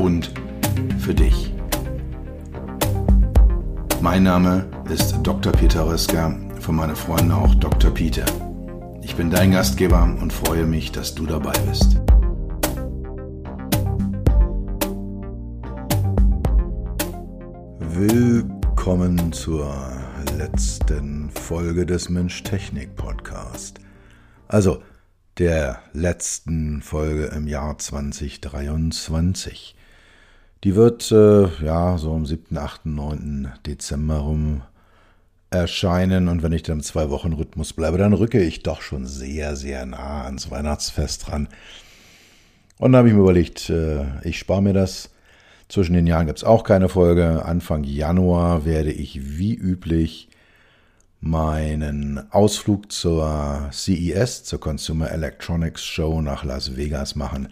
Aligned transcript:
und 0.00 0.32
für 0.98 1.14
dich. 1.14 1.52
Mein 4.00 4.22
Name 4.22 4.64
ist 4.88 5.14
Dr. 5.22 5.52
Peter 5.52 5.86
Röska, 5.86 6.34
von 6.58 6.74
meinen 6.74 6.96
Freunden 6.96 7.32
auch 7.32 7.54
Dr. 7.56 7.92
Peter. 7.92 8.24
Ich 9.02 9.14
bin 9.14 9.30
dein 9.30 9.52
Gastgeber 9.52 10.02
und 10.02 10.32
freue 10.32 10.64
mich, 10.64 10.90
dass 10.90 11.14
du 11.14 11.26
dabei 11.26 11.52
bist. 11.68 12.00
Willkommen 17.78 19.34
zur 19.34 19.76
letzten 20.38 21.28
Folge 21.30 21.84
des 21.84 22.08
Mensch-Technik-Podcast. 22.08 23.80
Also 24.48 24.82
der 25.36 25.82
letzten 25.92 26.80
Folge 26.80 27.26
im 27.26 27.46
Jahr 27.46 27.76
2023. 27.76 29.76
Die 30.64 30.74
wird 30.74 31.10
äh, 31.10 31.46
ja 31.64 31.96
so 31.96 32.12
am 32.12 32.26
7., 32.26 32.56
8., 32.56 32.86
9. 32.86 33.52
Dezember 33.66 34.18
rum 34.18 34.62
erscheinen 35.50 36.28
und 36.28 36.42
wenn 36.42 36.52
ich 36.52 36.62
dann 36.62 36.78
im 36.78 36.82
Zwei-Wochen-Rhythmus 36.82 37.72
bleibe, 37.72 37.98
dann 37.98 38.12
rücke 38.12 38.40
ich 38.40 38.62
doch 38.62 38.82
schon 38.82 39.06
sehr, 39.06 39.56
sehr 39.56 39.84
nah 39.86 40.24
ans 40.24 40.50
Weihnachtsfest 40.50 41.32
ran. 41.32 41.48
Und 42.78 42.92
da 42.92 42.98
habe 42.98 43.08
ich 43.08 43.14
mir 43.14 43.20
überlegt, 43.20 43.68
äh, 43.70 44.04
ich 44.22 44.38
spare 44.38 44.62
mir 44.62 44.72
das. 44.72 45.10
Zwischen 45.68 45.92
den 45.92 46.06
Jahren 46.06 46.26
gibt 46.26 46.38
es 46.38 46.44
auch 46.44 46.64
keine 46.64 46.88
Folge. 46.88 47.44
Anfang 47.44 47.84
Januar 47.84 48.64
werde 48.64 48.90
ich 48.90 49.38
wie 49.38 49.54
üblich 49.54 50.28
meinen 51.20 52.30
Ausflug 52.32 52.90
zur 52.90 53.68
CES, 53.70 54.44
zur 54.44 54.58
Consumer 54.58 55.10
Electronics 55.10 55.84
Show 55.84 56.22
nach 56.22 56.44
Las 56.44 56.76
Vegas 56.76 57.14
machen. 57.14 57.50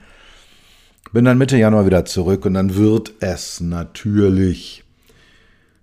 Bin 1.12 1.24
dann 1.24 1.38
Mitte 1.38 1.56
Januar 1.56 1.86
wieder 1.86 2.04
zurück 2.04 2.44
und 2.44 2.54
dann 2.54 2.74
wird 2.74 3.14
es 3.20 3.60
natürlich 3.60 4.84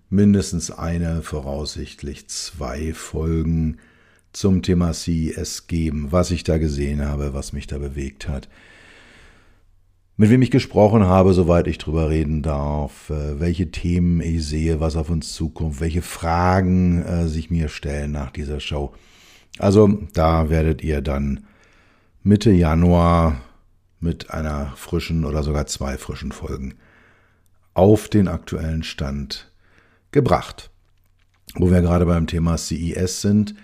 mindestens 0.10 0.72
eine, 0.72 1.22
voraussichtlich 1.24 2.28
zwei 2.30 2.94
Folgen 2.94 3.78
zum 4.34 4.62
Thema 4.62 4.94
CES 4.94 5.68
geben, 5.68 6.12
was 6.12 6.32
ich 6.32 6.44
da 6.44 6.58
gesehen 6.58 7.06
habe, 7.06 7.34
was 7.34 7.54
mich 7.54 7.68
da 7.68 7.78
bewegt 7.78 8.28
hat 8.28 8.50
mit 10.18 10.30
wem 10.30 10.42
ich 10.42 10.52
gesprochen 10.52 11.04
habe, 11.04 11.34
soweit 11.34 11.68
ich 11.68 11.78
drüber 11.78 12.10
reden 12.10 12.42
darf, 12.42 13.10
äh, 13.10 13.40
welche 13.40 13.72
Themen 13.72 14.22
ich 14.22 14.46
sehe, 14.46 14.80
was 14.80 14.96
auf 14.96 15.10
uns 15.10 15.34
zukommt, 15.34 15.82
welche 15.82 16.02
Fragen 16.02 17.04
äh, 17.04 17.28
sich 17.28 17.50
mir 17.50 17.68
stellen 17.68 18.12
nach 18.12 18.32
dieser 18.32 18.60
Show. 18.60 18.94
Also 19.58 20.00
da 20.14 20.50
werdet 20.50 20.84
ihr 20.84 21.02
dann 21.02 21.46
Mitte 22.24 22.52
Januar 22.52 23.42
mit 24.06 24.32
einer 24.32 24.72
frischen 24.78 25.26
oder 25.26 25.44
sogar 25.44 25.66
zwei 25.66 25.98
frischen 25.98 26.32
Folgen 26.32 26.76
auf 27.74 28.08
den 28.08 28.30
aktuellen 28.30 28.84
Stand 28.84 29.52
gebracht. 30.12 30.70
Wo 31.56 31.70
wir 31.70 31.82
gerade 31.82 32.06
beim 32.06 32.28
Thema 32.28 32.58
CES 32.58 33.22
sind, 33.22 33.56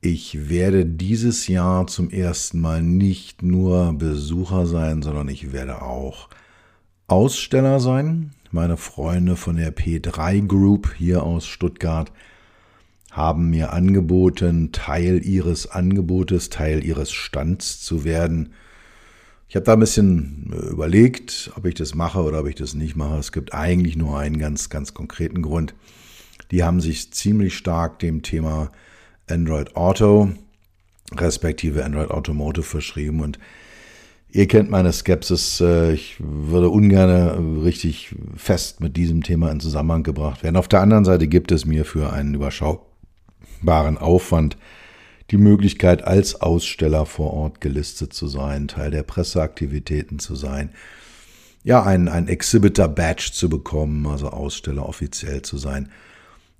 ich 0.00 0.48
werde 0.48 0.86
dieses 0.86 1.46
Jahr 1.46 1.86
zum 1.86 2.08
ersten 2.08 2.60
Mal 2.60 2.82
nicht 2.82 3.42
nur 3.42 3.92
Besucher 3.92 4.66
sein, 4.66 5.02
sondern 5.02 5.28
ich 5.28 5.52
werde 5.52 5.82
auch 5.82 6.30
Aussteller 7.06 7.80
sein. 7.80 8.30
Meine 8.50 8.78
Freunde 8.78 9.36
von 9.36 9.56
der 9.56 9.76
P3 9.76 10.46
Group 10.46 10.94
hier 10.96 11.22
aus 11.22 11.46
Stuttgart 11.46 12.10
haben 13.10 13.50
mir 13.50 13.72
angeboten, 13.72 14.72
Teil 14.72 15.24
ihres 15.24 15.70
Angebotes, 15.70 16.48
Teil 16.48 16.84
ihres 16.84 17.12
Stands 17.12 17.80
zu 17.80 18.04
werden. 18.04 18.54
Ich 19.50 19.56
habe 19.56 19.64
da 19.64 19.72
ein 19.72 19.80
bisschen 19.80 20.48
äh, 20.52 20.66
überlegt, 20.68 21.50
ob 21.56 21.66
ich 21.66 21.74
das 21.74 21.96
mache 21.96 22.22
oder 22.22 22.38
ob 22.40 22.46
ich 22.46 22.54
das 22.54 22.74
nicht 22.74 22.94
mache. 22.94 23.18
Es 23.18 23.32
gibt 23.32 23.52
eigentlich 23.52 23.96
nur 23.96 24.16
einen 24.16 24.38
ganz, 24.38 24.70
ganz 24.70 24.94
konkreten 24.94 25.42
Grund. 25.42 25.74
Die 26.52 26.62
haben 26.62 26.80
sich 26.80 27.12
ziemlich 27.12 27.56
stark 27.56 27.98
dem 27.98 28.22
Thema 28.22 28.70
Android 29.28 29.74
Auto 29.74 30.30
respektive 31.16 31.84
Android 31.84 32.12
Automotive 32.12 32.64
verschrieben 32.64 33.20
und 33.20 33.38
Ihr 34.32 34.46
kennt 34.46 34.70
meine 34.70 34.92
Skepsis. 34.92 35.60
Äh, 35.60 35.94
ich 35.94 36.14
würde 36.20 36.68
ungern 36.68 37.62
richtig 37.62 38.14
fest 38.36 38.80
mit 38.80 38.96
diesem 38.96 39.24
Thema 39.24 39.50
in 39.50 39.58
Zusammenhang 39.58 40.04
gebracht 40.04 40.44
werden. 40.44 40.54
Auf 40.54 40.68
der 40.68 40.80
anderen 40.80 41.04
Seite 41.04 41.26
gibt 41.26 41.50
es 41.50 41.66
mir 41.66 41.84
für 41.84 42.12
einen 42.12 42.34
überschaubaren 42.34 43.98
Aufwand 43.98 44.56
die 45.30 45.36
Möglichkeit, 45.36 46.02
als 46.02 46.40
Aussteller 46.40 47.06
vor 47.06 47.32
Ort 47.32 47.60
gelistet 47.60 48.12
zu 48.12 48.26
sein, 48.26 48.68
Teil 48.68 48.90
der 48.90 49.04
Presseaktivitäten 49.04 50.18
zu 50.18 50.34
sein, 50.34 50.70
ja, 51.62 51.82
ein, 51.82 52.08
ein 52.08 52.26
Exhibitor-Badge 52.26 53.30
zu 53.32 53.48
bekommen, 53.48 54.06
also 54.06 54.28
Aussteller 54.28 54.88
offiziell 54.88 55.42
zu 55.42 55.58
sein. 55.58 55.90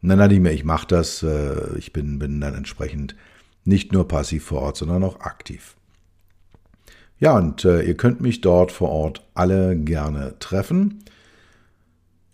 Und 0.02 0.10
dann 0.10 0.18
dachte 0.18 0.34
ich 0.34 0.40
mir, 0.40 0.52
ich 0.52 0.64
mache 0.64 0.86
das, 0.86 1.22
äh, 1.22 1.76
ich 1.78 1.92
bin, 1.92 2.18
bin 2.18 2.40
dann 2.40 2.54
entsprechend 2.54 3.16
nicht 3.64 3.92
nur 3.92 4.06
passiv 4.06 4.44
vor 4.44 4.60
Ort, 4.60 4.76
sondern 4.76 5.02
auch 5.02 5.20
aktiv. 5.20 5.76
Ja, 7.18 7.36
und 7.36 7.64
äh, 7.64 7.82
ihr 7.82 7.96
könnt 7.96 8.20
mich 8.20 8.40
dort 8.40 8.72
vor 8.72 8.90
Ort 8.90 9.26
alle 9.34 9.76
gerne 9.76 10.38
treffen. 10.38 11.04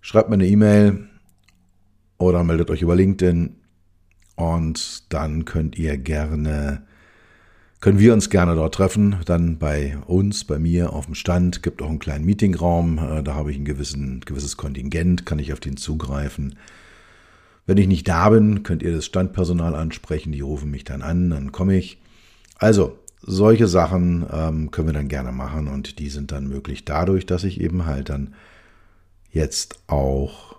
Schreibt 0.01 0.29
mir 0.29 0.35
eine 0.35 0.47
E-Mail 0.47 1.09
oder 2.19 2.45
meldet 2.45 2.71
euch 2.71 2.83
über 2.83 2.95
LinkedIn 2.95 3.57
und 4.37 5.13
dann 5.13 5.45
könnt 5.47 5.77
ihr 5.77 5.97
gerne, 5.97 6.83
können 7.81 7.99
wir 7.99 8.13
uns 8.13 8.31
gerne 8.31 8.55
dort 8.55 8.75
treffen. 8.75 9.17
Dann 9.25 9.59
bei 9.59 9.99
uns, 10.07 10.45
bei 10.45 10.59
mir 10.59 10.93
auf 10.93 11.07
dem 11.07 11.15
Stand, 11.15 11.63
gibt 11.63 11.83
auch 11.83 11.89
einen 11.89 11.99
kleinen 11.99 12.27
Meetingraum. 12.27 12.99
Äh, 12.99 13.23
da 13.23 13.35
habe 13.35 13.51
ich 13.51 13.59
ein 13.59 13.65
gewissen, 13.65 14.21
gewisses 14.21 14.57
Kontingent, 14.57 15.27
kann 15.27 15.39
ich 15.39 15.53
auf 15.53 15.61
den 15.61 15.77
zugreifen. 15.77 16.59
Wenn 17.65 17.79
ich 17.79 17.89
nicht 17.89 18.07
da 18.07 18.29
bin, 18.29 18.63
könnt 18.63 18.83
ihr 18.83 18.95
das 18.95 19.07
Standpersonal 19.07 19.75
ansprechen, 19.75 20.33
die 20.33 20.41
rufen 20.41 20.71
mich 20.71 20.85
dann 20.85 21.03
an, 21.03 21.31
dann 21.31 21.51
komme 21.51 21.77
ich. 21.77 21.99
Also, 22.59 22.99
solche 23.23 23.67
Sachen 23.67 24.25
ähm, 24.31 24.71
können 24.71 24.89
wir 24.89 24.95
dann 24.95 25.09
gerne 25.09 25.33
machen 25.33 25.67
und 25.67 25.99
die 25.99 26.11
sind 26.11 26.31
dann 26.31 26.47
möglich 26.47 26.85
dadurch, 26.85 27.27
dass 27.27 27.43
ich 27.43 27.61
eben 27.61 27.85
halt 27.87 28.09
dann 28.09 28.35
jetzt 29.33 29.81
auch 29.89 30.57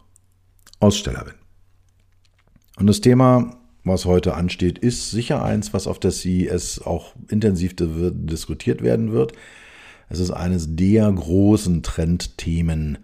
Aussteller 0.80 1.24
bin. 1.24 1.34
Und 2.78 2.88
das 2.88 3.02
Thema, 3.02 3.57
was 3.88 4.06
heute 4.06 4.34
ansteht, 4.34 4.78
ist 4.80 5.12
sicher 5.12 5.44
eins, 5.44 5.74
was 5.74 5.88
auf 5.88 6.00
der 6.00 6.12
CES 6.12 6.82
auch 6.82 7.14
intensiv 7.30 7.76
diskutiert 7.76 8.82
werden 8.82 9.12
wird. 9.12 9.34
Es 10.10 10.20
ist 10.20 10.32
eines 10.32 10.76
der 10.76 11.12
großen 11.12 11.84
Trendthemen 11.84 13.00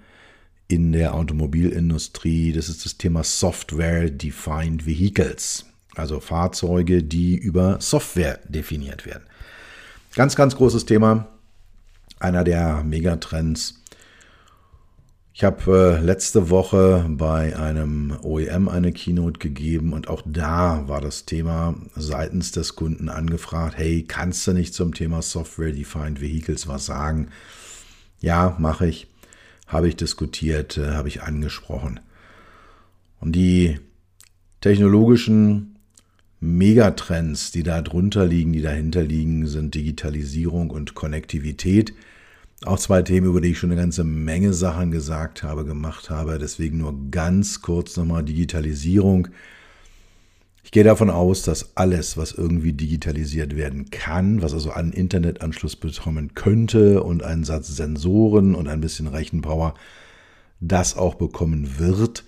in 0.68 0.92
der 0.92 1.14
Automobilindustrie. 1.14 2.54
Das 2.54 2.70
ist 2.70 2.86
das 2.86 2.98
Thema 2.98 3.24
Software-Defined 3.24 4.86
Vehicles, 4.86 5.66
also 5.96 6.20
Fahrzeuge, 6.20 7.04
die 7.04 7.36
über 7.36 7.80
Software 7.82 8.40
definiert 8.48 9.06
werden. 9.06 9.24
Ganz, 10.16 10.36
ganz 10.36 10.56
großes 10.56 10.86
Thema, 10.86 11.28
einer 12.20 12.44
der 12.44 12.84
Megatrends. 12.84 13.83
Ich 15.36 15.44
habe 15.44 15.98
äh, 16.00 16.06
letzte 16.06 16.52
Woche 16.52 17.06
bei 17.10 17.58
einem 17.58 18.16
OEM 18.22 18.70
eine 18.70 18.92
Keynote 18.92 19.40
gegeben 19.40 19.92
und 19.92 20.08
auch 20.08 20.22
da 20.26 20.88
war 20.88 21.02
das 21.02 21.26
Thema 21.26 21.76
seitens 21.96 22.52
des 22.52 22.76
Kunden 22.76 23.10
angefragt, 23.10 23.76
hey, 23.78 24.04
kannst 24.08 24.46
du 24.46 24.54
nicht 24.54 24.76
zum 24.76 24.94
Thema 24.94 25.24
Software-Defined 25.24 26.22
Vehicles 26.22 26.68
was 26.68 26.86
sagen? 26.86 27.30
Ja, 28.22 28.56
mache 28.60 28.88
ich 28.88 29.08
habe 29.66 29.88
ich 29.88 29.96
diskutiert, 29.96 30.78
äh, 30.78 30.92
habe 30.92 31.08
ich 31.08 31.24
angesprochen. 31.24 32.00
Und 33.20 33.34
die 33.34 33.80
technologischen 34.62 35.80
Megatrends, 36.40 37.52
die 37.52 37.64
da 37.64 37.82
drunter 37.82 38.26
liegen, 38.26 38.54
die 38.54 38.62
dahinter 38.62 39.02
liegen, 39.02 39.48
sind 39.48 39.74
Digitalisierung 39.74 40.70
und 40.70 40.94
Konnektivität. 40.94 41.94
Auch 42.66 42.80
zwei 42.80 43.02
Themen, 43.02 43.28
über 43.28 43.42
die 43.42 43.50
ich 43.50 43.60
schon 43.60 43.72
eine 43.72 43.82
ganze 43.82 44.04
Menge 44.06 44.54
Sachen 44.54 44.92
gesagt 44.92 45.44
habe, 45.44 45.66
gemacht 45.66 46.10
habe. 46.10 46.40
Deswegen 46.40 46.78
nur 46.78 46.96
ganz 47.12 47.62
kurz 47.62 47.98
nochmal 47.98 48.24
Digitalisierung. 48.24 49.28
Ich 50.64 50.72
gehe 50.72 50.86
davon 50.86 51.10
aus, 51.10 51.44
dass 51.44 51.76
alles, 51.76 52.16
was 52.16 52.32
irgendwie 52.32 52.72
digitalisiert 52.72 53.58
werden 53.58 53.92
kann, 53.92 54.42
was 54.42 54.54
also 54.54 54.72
einen 54.72 54.94
Internetanschluss 54.94 55.76
bekommen 55.76 56.36
könnte 56.36 57.04
und 57.04 57.22
einen 57.22 57.44
Satz 57.44 57.68
Sensoren 57.68 58.56
und 58.56 58.70
ein 58.70 58.80
bisschen 58.80 59.08
Rechenpower, 59.08 59.74
das 60.62 60.96
auch 60.96 61.16
bekommen 61.16 61.80
wird 61.80 62.24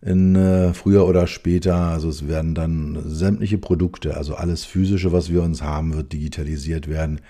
in 0.00 0.36
äh, 0.36 0.74
früher 0.74 1.06
oder 1.08 1.26
später. 1.26 1.74
Also 1.74 2.08
es 2.08 2.28
werden 2.28 2.54
dann 2.54 3.02
sämtliche 3.04 3.58
Produkte, 3.58 4.16
also 4.16 4.36
alles 4.36 4.64
physische, 4.64 5.10
was 5.10 5.30
wir 5.30 5.42
uns 5.42 5.60
haben, 5.60 5.94
wird 5.94 6.12
digitalisiert 6.12 6.88
werden. 6.88 7.20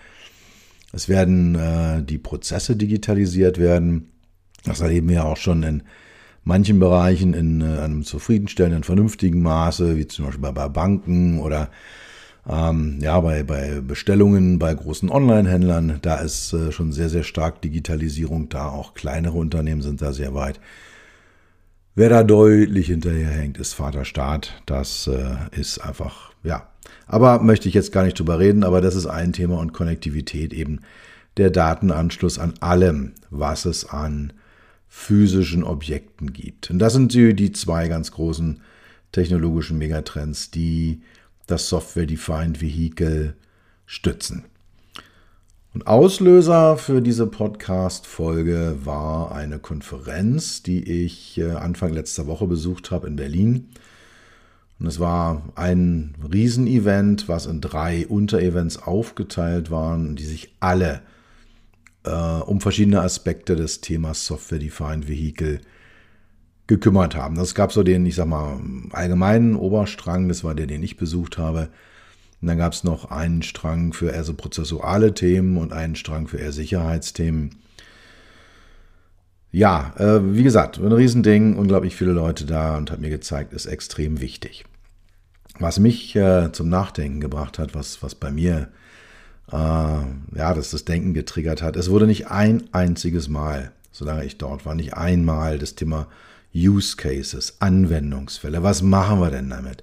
Es 0.96 1.10
werden 1.10 1.54
äh, 1.56 2.02
die 2.02 2.16
Prozesse 2.16 2.74
digitalisiert 2.74 3.58
werden. 3.58 4.12
Das 4.64 4.80
erleben 4.80 5.10
wir 5.10 5.26
auch 5.26 5.36
schon 5.36 5.62
in 5.62 5.82
manchen 6.42 6.78
Bereichen 6.78 7.34
in 7.34 7.60
äh, 7.60 7.80
einem 7.80 8.02
zufriedenstellenden, 8.02 8.82
vernünftigen 8.82 9.42
Maße, 9.42 9.98
wie 9.98 10.06
zum 10.06 10.24
Beispiel 10.24 10.52
bei 10.52 10.68
Banken 10.68 11.38
oder 11.40 11.68
ähm, 12.48 12.98
ja, 13.02 13.20
bei, 13.20 13.42
bei 13.42 13.82
Bestellungen 13.82 14.58
bei 14.58 14.72
großen 14.72 15.10
Online-Händlern. 15.10 15.98
Da 16.00 16.16
ist 16.16 16.54
äh, 16.54 16.72
schon 16.72 16.92
sehr, 16.92 17.10
sehr 17.10 17.24
stark 17.24 17.60
Digitalisierung 17.60 18.48
da. 18.48 18.70
Auch 18.70 18.94
kleinere 18.94 19.36
Unternehmen 19.36 19.82
sind 19.82 20.00
da 20.00 20.14
sehr 20.14 20.32
weit. 20.32 20.60
Wer 21.98 22.10
da 22.10 22.22
deutlich 22.22 22.88
hinterherhängt, 22.88 23.56
ist 23.56 23.72
Vaterstaat. 23.72 24.62
Das 24.66 25.06
äh, 25.06 25.36
ist 25.58 25.78
einfach, 25.78 26.32
ja. 26.42 26.68
Aber 27.06 27.40
möchte 27.40 27.68
ich 27.68 27.74
jetzt 27.74 27.90
gar 27.90 28.04
nicht 28.04 28.18
drüber 28.18 28.38
reden, 28.38 28.64
aber 28.64 28.82
das 28.82 28.94
ist 28.94 29.06
ein 29.06 29.32
Thema 29.32 29.58
und 29.58 29.72
Konnektivität 29.72 30.52
eben 30.52 30.82
der 31.38 31.48
Datenanschluss 31.48 32.38
an 32.38 32.52
allem, 32.60 33.14
was 33.30 33.64
es 33.64 33.88
an 33.88 34.34
physischen 34.88 35.64
Objekten 35.64 36.34
gibt. 36.34 36.70
Und 36.70 36.80
das 36.80 36.92
sind 36.92 37.14
die, 37.14 37.32
die 37.32 37.52
zwei 37.52 37.88
ganz 37.88 38.12
großen 38.12 38.60
technologischen 39.10 39.78
Megatrends, 39.78 40.50
die 40.50 41.00
das 41.46 41.70
Software-Defined 41.70 42.60
Vehicle 42.60 43.36
stützen. 43.86 44.44
Und 45.76 45.86
Auslöser 45.86 46.78
für 46.78 47.02
diese 47.02 47.26
Podcast-Folge 47.26 48.78
war 48.84 49.32
eine 49.32 49.58
Konferenz, 49.58 50.62
die 50.62 50.82
ich 51.04 51.36
äh, 51.36 51.50
Anfang 51.50 51.92
letzter 51.92 52.26
Woche 52.26 52.46
besucht 52.46 52.90
habe 52.90 53.06
in 53.06 53.16
Berlin. 53.16 53.68
Und 54.80 54.86
es 54.86 55.00
war 55.00 55.42
ein 55.54 56.14
Riesenevent, 56.32 57.28
was 57.28 57.44
in 57.44 57.60
drei 57.60 58.06
Unterevents 58.06 58.78
aufgeteilt 58.78 59.70
waren, 59.70 60.16
die 60.16 60.24
sich 60.24 60.54
alle 60.60 61.02
äh, 62.04 62.10
um 62.10 62.62
verschiedene 62.62 63.02
Aspekte 63.02 63.54
des 63.54 63.82
Themas 63.82 64.24
Software-Defined 64.24 65.08
Vehicle 65.08 65.60
gekümmert 66.68 67.16
haben. 67.16 67.34
Das 67.34 67.54
gab 67.54 67.70
so 67.70 67.82
den, 67.82 68.06
ich 68.06 68.14
sag 68.14 68.28
mal, 68.28 68.58
allgemeinen 68.92 69.56
Oberstrang, 69.56 70.28
das 70.28 70.42
war 70.42 70.54
der, 70.54 70.68
den 70.68 70.82
ich 70.82 70.96
besucht 70.96 71.36
habe. 71.36 71.68
Und 72.40 72.48
dann 72.48 72.58
gab 72.58 72.72
es 72.72 72.84
noch 72.84 73.10
einen 73.10 73.42
Strang 73.42 73.92
für 73.92 74.10
eher 74.10 74.24
so 74.24 74.34
prozessuale 74.34 75.14
Themen 75.14 75.56
und 75.56 75.72
einen 75.72 75.96
Strang 75.96 76.28
für 76.28 76.38
eher 76.38 76.52
Sicherheitsthemen. 76.52 77.56
Ja, 79.52 79.94
äh, 79.96 80.34
wie 80.34 80.42
gesagt, 80.42 80.78
ein 80.78 80.92
Riesending, 80.92 81.56
unglaublich 81.56 81.96
viele 81.96 82.12
Leute 82.12 82.44
da 82.44 82.76
und 82.76 82.90
hat 82.90 83.00
mir 83.00 83.10
gezeigt, 83.10 83.52
ist 83.54 83.66
extrem 83.66 84.20
wichtig. 84.20 84.64
Was 85.58 85.78
mich 85.78 86.14
äh, 86.14 86.52
zum 86.52 86.68
Nachdenken 86.68 87.20
gebracht 87.20 87.58
hat, 87.58 87.74
was, 87.74 88.02
was 88.02 88.14
bei 88.14 88.30
mir 88.30 88.68
äh, 89.50 89.56
ja, 89.56 90.54
dass 90.54 90.70
das 90.70 90.84
Denken 90.84 91.14
getriggert 91.14 91.62
hat. 91.62 91.76
Es 91.76 91.90
wurde 91.90 92.06
nicht 92.06 92.28
ein 92.30 92.64
einziges 92.72 93.28
Mal, 93.28 93.72
solange 93.92 94.24
ich 94.24 94.38
dort 94.38 94.66
war, 94.66 94.74
nicht 94.74 94.94
einmal 94.94 95.58
das 95.58 95.74
Thema 95.74 96.08
Use 96.54 96.96
Cases, 96.96 97.56
Anwendungsfälle. 97.60 98.62
Was 98.62 98.82
machen 98.82 99.20
wir 99.20 99.30
denn 99.30 99.50
damit? 99.50 99.82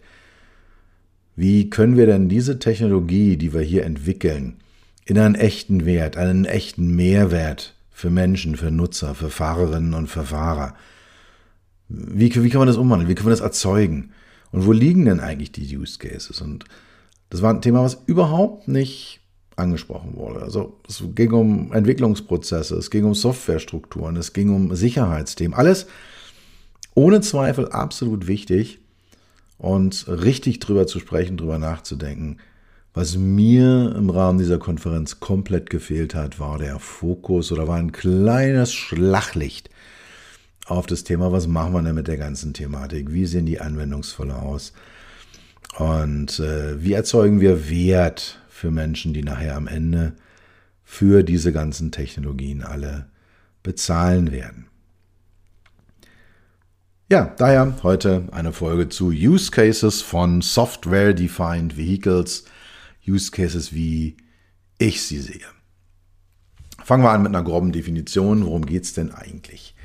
Wie 1.36 1.70
können 1.70 1.98
wir 1.98 2.06
denn 2.06 2.30
diese 2.30 2.60
Technologie, 2.60 3.38
die 3.38 3.54
wir 3.54 3.62
hier 3.62 3.86
entwickeln, 3.86 4.58
in 5.06 5.18
einen 5.18 5.36
echten 5.36 5.86
Wert, 5.86 6.18
einen 6.18 6.46
echten 6.46 6.96
Mehrwert 6.96 7.76
für 7.92 8.10
Menschen, 8.10 8.56
für 8.56 8.72
Nutzer, 8.72 9.16
für 9.16 9.30
Fahrerinnen 9.30 9.94
und 9.94 10.08
für 10.08 10.24
Fahrer, 10.24 10.76
wie, 11.90 12.34
wie 12.44 12.50
kann 12.50 12.60
man 12.60 12.68
das 12.68 12.78
umwandeln? 12.78 13.10
Wie 13.10 13.16
können 13.16 13.28
wir 13.28 13.32
das 13.32 13.42
erzeugen? 13.42 14.12
Und 14.52 14.66
wo 14.66 14.72
liegen 14.72 15.06
denn 15.06 15.20
eigentlich 15.20 15.52
die 15.52 15.78
Use 15.78 16.00
Cases? 16.00 16.40
Und 16.42 16.66
das 17.30 17.42
war 17.42 17.54
ein 17.54 17.62
Thema, 17.62 17.84
was 17.84 18.04
überhaupt 18.06 18.68
nicht 18.68 19.20
angesprochen 19.56 20.16
wurde. 20.16 20.42
Also 20.42 20.80
es 20.88 21.04
ging 21.16 21.32
um 21.32 21.74
Entwicklungsprozesse, 21.74 22.76
es 22.76 22.90
ging 22.90 23.04
um 23.04 23.14
Softwarestrukturen, 23.14 24.16
es 24.16 24.34
ging 24.34 24.54
um 24.54 24.76
Sicherheitsthemen. 24.76 25.54
Alles 25.54 25.88
ohne 26.96 27.22
Zweifel 27.22 27.70
absolut 27.70 28.28
wichtig 28.28 28.80
und 29.58 30.08
richtig 30.08 30.60
drüber 30.60 30.88
zu 30.88 31.00
sprechen, 31.00 31.38
drüber 31.38 31.60
nachzudenken. 31.60 32.38
Was 32.94 33.18
mir 33.18 33.96
im 33.98 34.10
Rahmen 34.10 34.38
dieser 34.38 34.60
Konferenz 34.60 35.20
komplett 35.20 35.70
gefehlt 35.70 36.14
hat, 36.14 36.40
war 36.40 36.60
der 36.60 36.80
Fokus 36.80 37.52
oder 37.52 37.68
war 37.68 37.78
ein 37.78 37.92
kleines 37.92 38.72
Schlachlicht 38.74 39.70
auf 40.66 40.86
das 40.86 41.04
Thema, 41.04 41.32
was 41.32 41.48
machen 41.48 41.74
wir 41.74 41.82
denn 41.82 41.96
mit 41.96 42.08
der 42.08 42.18
ganzen 42.18 42.54
Thematik? 42.54 43.12
Wie 43.12 43.26
sehen 43.26 43.46
die 43.46 43.60
Anwendungsfälle 43.60 44.36
aus? 44.36 44.74
Und 45.78 46.40
äh, 46.40 46.82
wie 46.82 46.94
erzeugen 46.94 47.42
wir 47.42 47.70
Wert 47.70 48.40
für 48.48 48.72
Menschen, 48.72 49.14
die 49.14 49.24
nachher 49.24 49.56
am 49.56 49.68
Ende 49.68 50.14
für 50.84 51.24
diese 51.24 51.52
ganzen 51.52 51.92
Technologien 51.92 52.64
alle 52.64 53.08
bezahlen 53.64 54.32
werden. 54.32 54.68
Ja, 57.14 57.32
daher 57.38 57.76
heute 57.84 58.24
eine 58.32 58.54
Folge 58.54 58.90
zu 58.90 59.10
Use 59.10 59.52
Cases 59.52 60.02
von 60.02 60.42
Software 60.42 61.14
Defined 61.14 61.78
Vehicles. 61.78 62.46
Use 63.08 63.30
Cases, 63.30 63.72
wie 63.72 64.18
ich 64.80 65.04
sie 65.04 65.20
sehe. 65.20 65.46
Fangen 66.84 67.04
wir 67.04 67.12
an 67.12 67.22
mit 67.22 67.30
einer 67.30 67.44
groben 67.44 67.72
Definition. 67.72 68.44
Worum 68.44 68.66
geht 68.66 68.86
es 68.86 68.94
denn 68.94 69.12
eigentlich? 69.12 69.76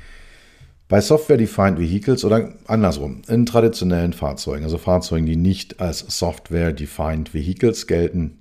Bei 0.87 1.01
Software-Defined 1.01 1.77
Vehicles 1.77 2.25
oder 2.25 2.55
andersrum, 2.65 3.21
in 3.27 3.45
traditionellen 3.45 4.13
Fahrzeugen, 4.13 4.63
also 4.63 4.79
Fahrzeugen, 4.79 5.27
die 5.27 5.35
nicht 5.35 5.79
als 5.79 5.99
Software-Defined 5.99 7.35
Vehicles 7.35 7.85
gelten, 7.85 8.39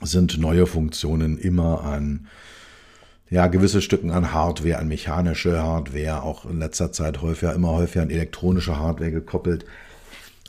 sind 0.00 0.38
neue 0.38 0.66
Funktionen 0.66 1.36
immer 1.36 1.84
an 1.84 2.28
ja, 3.28 3.48
gewisse 3.48 3.82
Stücken 3.82 4.10
an 4.10 4.32
Hardware, 4.32 4.78
an 4.78 4.88
mechanische 4.88 5.62
Hardware, 5.62 6.22
auch 6.22 6.44
in 6.44 6.58
letzter 6.58 6.92
Zeit 6.92 7.22
häufiger, 7.22 7.54
immer 7.54 7.72
häufiger 7.72 8.02
an 8.02 8.10
elektronische 8.10 8.78
Hardware 8.78 9.10
gekoppelt, 9.10 9.64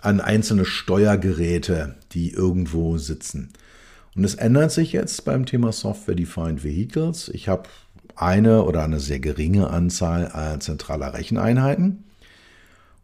an 0.02 0.22
einzelne 0.22 0.66
Steuergeräte, 0.66 1.96
die 2.12 2.32
irgendwo 2.32 2.98
sitzen. 2.98 3.52
Und 4.16 4.24
es 4.24 4.36
ändert 4.36 4.72
sich 4.72 4.94
jetzt 4.94 5.26
beim 5.26 5.46
Thema 5.46 5.72
Software-Defined 5.72 6.64
Vehicles. 6.64 7.30
Ich 7.30 7.48
habe 7.48 7.64
eine 8.16 8.64
oder 8.64 8.84
eine 8.84 9.00
sehr 9.00 9.20
geringe 9.20 9.70
Anzahl 9.70 10.32
äh, 10.34 10.60
zentraler 10.60 11.14
Recheneinheiten 11.14 12.04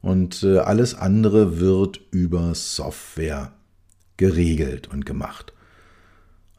und 0.01 0.43
äh, 0.43 0.57
alles 0.59 0.95
andere 0.95 1.59
wird 1.59 1.99
über 2.11 2.53
Software 2.55 3.51
geregelt 4.17 4.87
und 4.87 5.05
gemacht. 5.05 5.53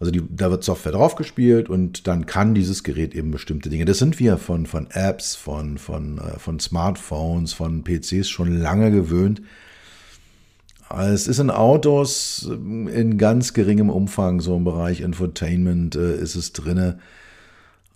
Also 0.04 0.12
die, 0.12 0.23
da 0.28 0.50
wird 0.50 0.62
Software 0.62 0.92
draufgespielt 0.92 1.70
und 1.70 2.06
dann 2.06 2.26
kann 2.26 2.54
dieses 2.54 2.84
Gerät 2.84 3.14
eben 3.14 3.30
bestimmte 3.30 3.70
Dinge. 3.70 3.87
Das 3.87 3.96
sind 3.96 4.20
wir 4.20 4.37
von, 4.37 4.66
von 4.66 4.87
Apps, 4.90 5.34
von, 5.34 5.78
von, 5.78 6.18
äh, 6.18 6.38
von 6.38 6.61
Smartphones, 6.61 7.54
von 7.54 7.84
PCs 7.84 8.28
schon 8.28 8.61
lange 8.61 8.90
gewöhnt. 8.90 9.40
Es 10.94 11.26
ist 11.26 11.38
in 11.38 11.49
Autos 11.49 12.46
in 12.46 13.16
ganz 13.16 13.54
geringem 13.54 13.88
Umfang, 13.88 14.40
so 14.40 14.58
im 14.58 14.64
Bereich 14.64 15.00
Infotainment 15.00 15.96
äh, 15.96 16.16
ist 16.16 16.34
es 16.34 16.52
drinne. 16.52 16.99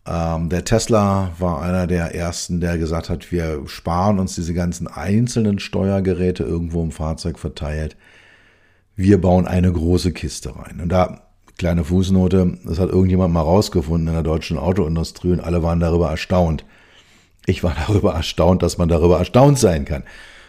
Ähm, 0.06 0.48
der 0.48 0.64
Tesla 0.64 1.32
war 1.38 1.60
einer 1.60 1.86
der 1.86 2.14
ersten, 2.14 2.62
der 2.62 2.78
gesagt 2.78 3.10
hat, 3.10 3.30
wir 3.30 3.64
sparen 3.66 4.18
uns 4.18 4.34
diese 4.34 4.54
ganzen 4.54 4.86
einzelnen 4.86 5.58
Steuergeräte 5.58 6.42
irgendwo 6.42 6.82
im 6.82 6.90
Fahrzeug 6.90 7.38
verteilt. 7.38 7.98
Wir 8.96 9.20
bauen 9.20 9.46
eine 9.46 9.70
große 9.70 10.12
Kiste 10.12 10.56
rein. 10.56 10.80
Und 10.80 10.88
da 10.88 11.27
Kleine 11.58 11.84
Fußnote, 11.84 12.56
das 12.64 12.78
hat 12.78 12.90
irgendjemand 12.90 13.34
mal 13.34 13.40
rausgefunden 13.40 14.06
in 14.06 14.14
der 14.14 14.22
deutschen 14.22 14.58
Autoindustrie 14.58 15.32
und 15.32 15.40
alle 15.40 15.64
waren 15.64 15.80
darüber 15.80 16.08
erstaunt. 16.08 16.64
Ich 17.46 17.64
war 17.64 17.74
darüber 17.86 18.14
erstaunt, 18.14 18.62
dass 18.62 18.78
man 18.78 18.88
darüber 18.88 19.18
erstaunt 19.18 19.58
sein 19.58 19.84
kann, 19.84 20.04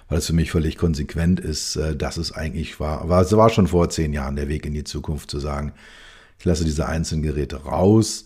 weil 0.08 0.20
es 0.20 0.28
für 0.28 0.34
mich 0.34 0.52
völlig 0.52 0.78
konsequent 0.78 1.40
ist, 1.40 1.78
äh, 1.78 1.96
dass 1.96 2.18
es 2.18 2.32
eigentlich 2.32 2.80
war. 2.80 3.10
war 3.10 3.24
es 3.24 3.36
war 3.36 3.50
schon 3.50 3.68
vor 3.68 3.90
zehn 3.90 4.14
Jahren 4.14 4.36
der 4.36 4.50
Weg 4.50 4.68
in 4.68 4.74
die 4.76 4.84
Zukunft 4.84 5.32
zu 5.32 5.40
sagen, 5.40 5.74
ich 6.38 6.46
lasse 6.46 6.64
diese 6.64 6.88
einzelnen 6.88 7.24
Geräte 7.24 7.64
raus 7.64 8.26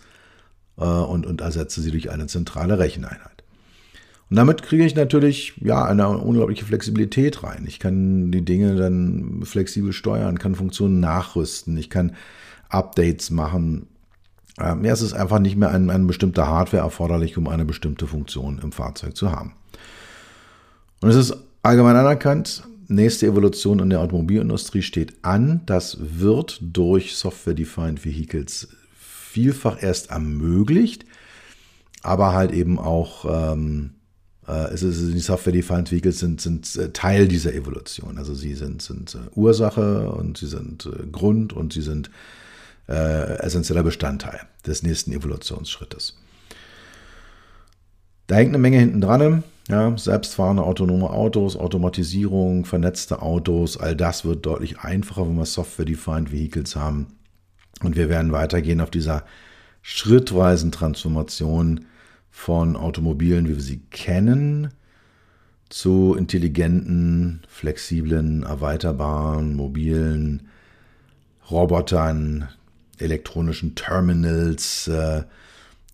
äh, 0.78 0.84
und, 0.84 1.26
und 1.26 1.40
ersetze 1.40 1.82
sie 1.82 1.92
durch 1.92 2.12
eine 2.12 2.28
zentrale 2.28 2.80
Recheneinheit. 2.80 3.44
Und 4.30 4.36
damit 4.36 4.62
kriege 4.62 4.84
ich 4.84 4.96
natürlich 4.96 5.54
ja 5.62 5.86
eine 5.86 6.10
unglaubliche 6.10 6.66
Flexibilität 6.66 7.44
rein. 7.44 7.64
Ich 7.66 7.80
kann 7.80 8.30
die 8.32 8.44
Dinge 8.44 8.76
dann 8.76 9.44
flexibel 9.46 9.94
steuern, 9.94 10.38
kann 10.38 10.56
Funktionen 10.56 11.00
nachrüsten, 11.00 11.78
ich 11.78 11.90
kann 11.90 12.14
Updates 12.74 13.30
machen. 13.30 13.88
Ähm, 14.60 14.84
ja, 14.86 14.94
es 14.94 15.02
ist 15.02 15.14
einfach 15.14 15.40
nicht 15.40 15.56
mehr 15.56 15.72
ein, 15.72 15.90
eine 15.90 16.06
bestimmte 16.06 16.48
Hardware 16.48 16.84
erforderlich, 16.84 17.38
um 17.38 17.48
eine 17.48 17.66
bestimmte 17.66 18.08
Funktion 18.08 18.60
im 18.62 18.72
Fahrzeug 18.72 19.16
zu 19.16 19.32
haben. 19.32 19.54
Und 21.02 21.10
es 21.10 21.16
ist 21.16 21.36
allgemein 21.64 21.96
anerkannt, 21.96 22.64
nächste 22.88 23.28
Evolution 23.28 23.80
in 23.80 23.90
der 23.90 24.02
Automobilindustrie 24.02 24.82
steht 24.82 25.24
an. 25.24 25.62
Das 25.66 25.98
wird 26.00 26.60
durch 26.62 27.16
Software-Defined 27.16 28.06
Vehicles 28.06 28.70
vielfach 28.96 29.82
erst 29.82 30.12
ermöglicht, 30.12 31.06
aber 32.04 32.34
halt 32.34 32.52
eben 32.52 32.80
auch 32.80 33.26
ähm, 33.54 33.92
äh, 34.48 34.74
es 34.74 34.84
ist, 34.84 35.14
die 35.14 35.20
Software-Defined 35.20 35.92
Vehicles 35.92 36.20
sind, 36.20 36.42
sind 36.42 36.76
äh, 36.76 36.92
Teil 36.92 37.28
dieser 37.28 37.54
Evolution. 37.54 38.18
Also 38.18 38.34
sie 38.34 38.54
sind, 38.56 38.82
sind 38.82 39.16
äh, 39.16 39.30
Ursache 39.36 40.10
und 40.12 40.38
sie 40.38 40.48
sind 40.48 40.86
äh, 40.86 41.08
Grund 41.12 41.54
und 41.54 41.74
sie 41.74 41.82
sind 41.82 42.10
äh, 42.88 43.38
essentieller 43.40 43.84
Bestandteil 43.84 44.42
des 44.66 44.84
nächsten 44.84 45.12
Evolutionsschrittes. 45.12 46.18
Da 48.28 48.36
hängt 48.36 48.50
eine 48.50 48.58
Menge 48.58 48.80
hinten 48.80 49.02
dran. 49.02 49.44
Ja, 49.70 49.98
selbstfahrende 49.98 50.64
autonome 50.64 51.10
Autos, 51.10 51.56
Automatisierung, 51.56 52.66
vernetzte 52.66 53.22
Autos, 53.22 53.78
all 53.78 53.96
das 53.96 54.26
wird 54.26 54.46
deutlich 54.46 54.80
einfacher, 54.80 55.26
wenn 55.26 55.38
wir 55.38 55.46
Software-Defined 55.46 56.34
Vehicles 56.34 56.76
haben. 56.76 57.08
Und 57.82 57.96
wir 57.96 58.10
werden 58.10 58.34
weitergehen 58.34 58.82
auf 58.82 58.92
dieser 58.92 59.24
schrittweisen 59.82 60.74
Transformation 60.74 61.86
von 62.30 62.76
Automobilen, 62.76 63.48
wie 63.48 63.56
wir 63.56 63.64
sie 63.64 63.80
kennen, 63.90 64.70
zu 65.70 66.14
intelligenten, 66.14 67.42
flexiblen, 67.48 68.44
erweiterbaren, 68.44 69.56
mobilen 69.56 70.50
Robotern, 71.50 72.50
elektronischen 73.00 73.76
Terminals, 73.76 74.88
äh, 74.88 75.24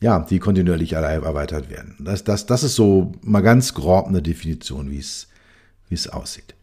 ja, 0.02 0.20
die 0.20 0.40
kontinuierlich 0.40 0.94
erweitert 0.94 1.70
werden. 1.70 1.96
Das, 2.00 2.24
das, 2.24 2.46
das 2.46 2.64
ist 2.64 2.76
so 2.76 3.12
mal 3.22 3.42
ganz 3.42 3.74
grob 3.74 4.08
eine 4.08 4.22
Definition, 4.22 4.90
wie 4.92 5.00
es, 5.00 6.08
aussieht. 6.08 6.56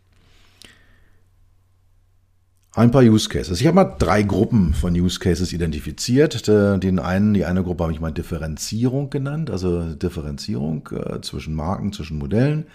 Ein 2.73 2.91
paar 2.91 3.03
Use 3.03 3.29
Cases. 3.29 3.59
Ich 3.59 3.67
habe 3.67 3.75
mal 3.75 3.97
drei 3.99 4.23
Gruppen 4.23 4.75
von 4.75 4.95
Use 4.95 5.19
Cases 5.19 5.51
identifiziert. 5.53 6.47
Den 6.47 6.99
einen, 6.99 7.33
die 7.33 7.47
eine 7.47 7.63
Gruppe 7.63 7.85
habe 7.85 7.93
ich 7.93 8.01
mal 8.01 8.13
Differenzierung 8.13 9.09
genannt, 9.09 9.51
also 9.51 9.95
Differenzierung 9.95 10.87
äh, 10.93 11.23
zwischen 11.23 11.55
Marken, 11.55 11.95
zwischen 11.95 12.19
Modellen. 12.19 12.67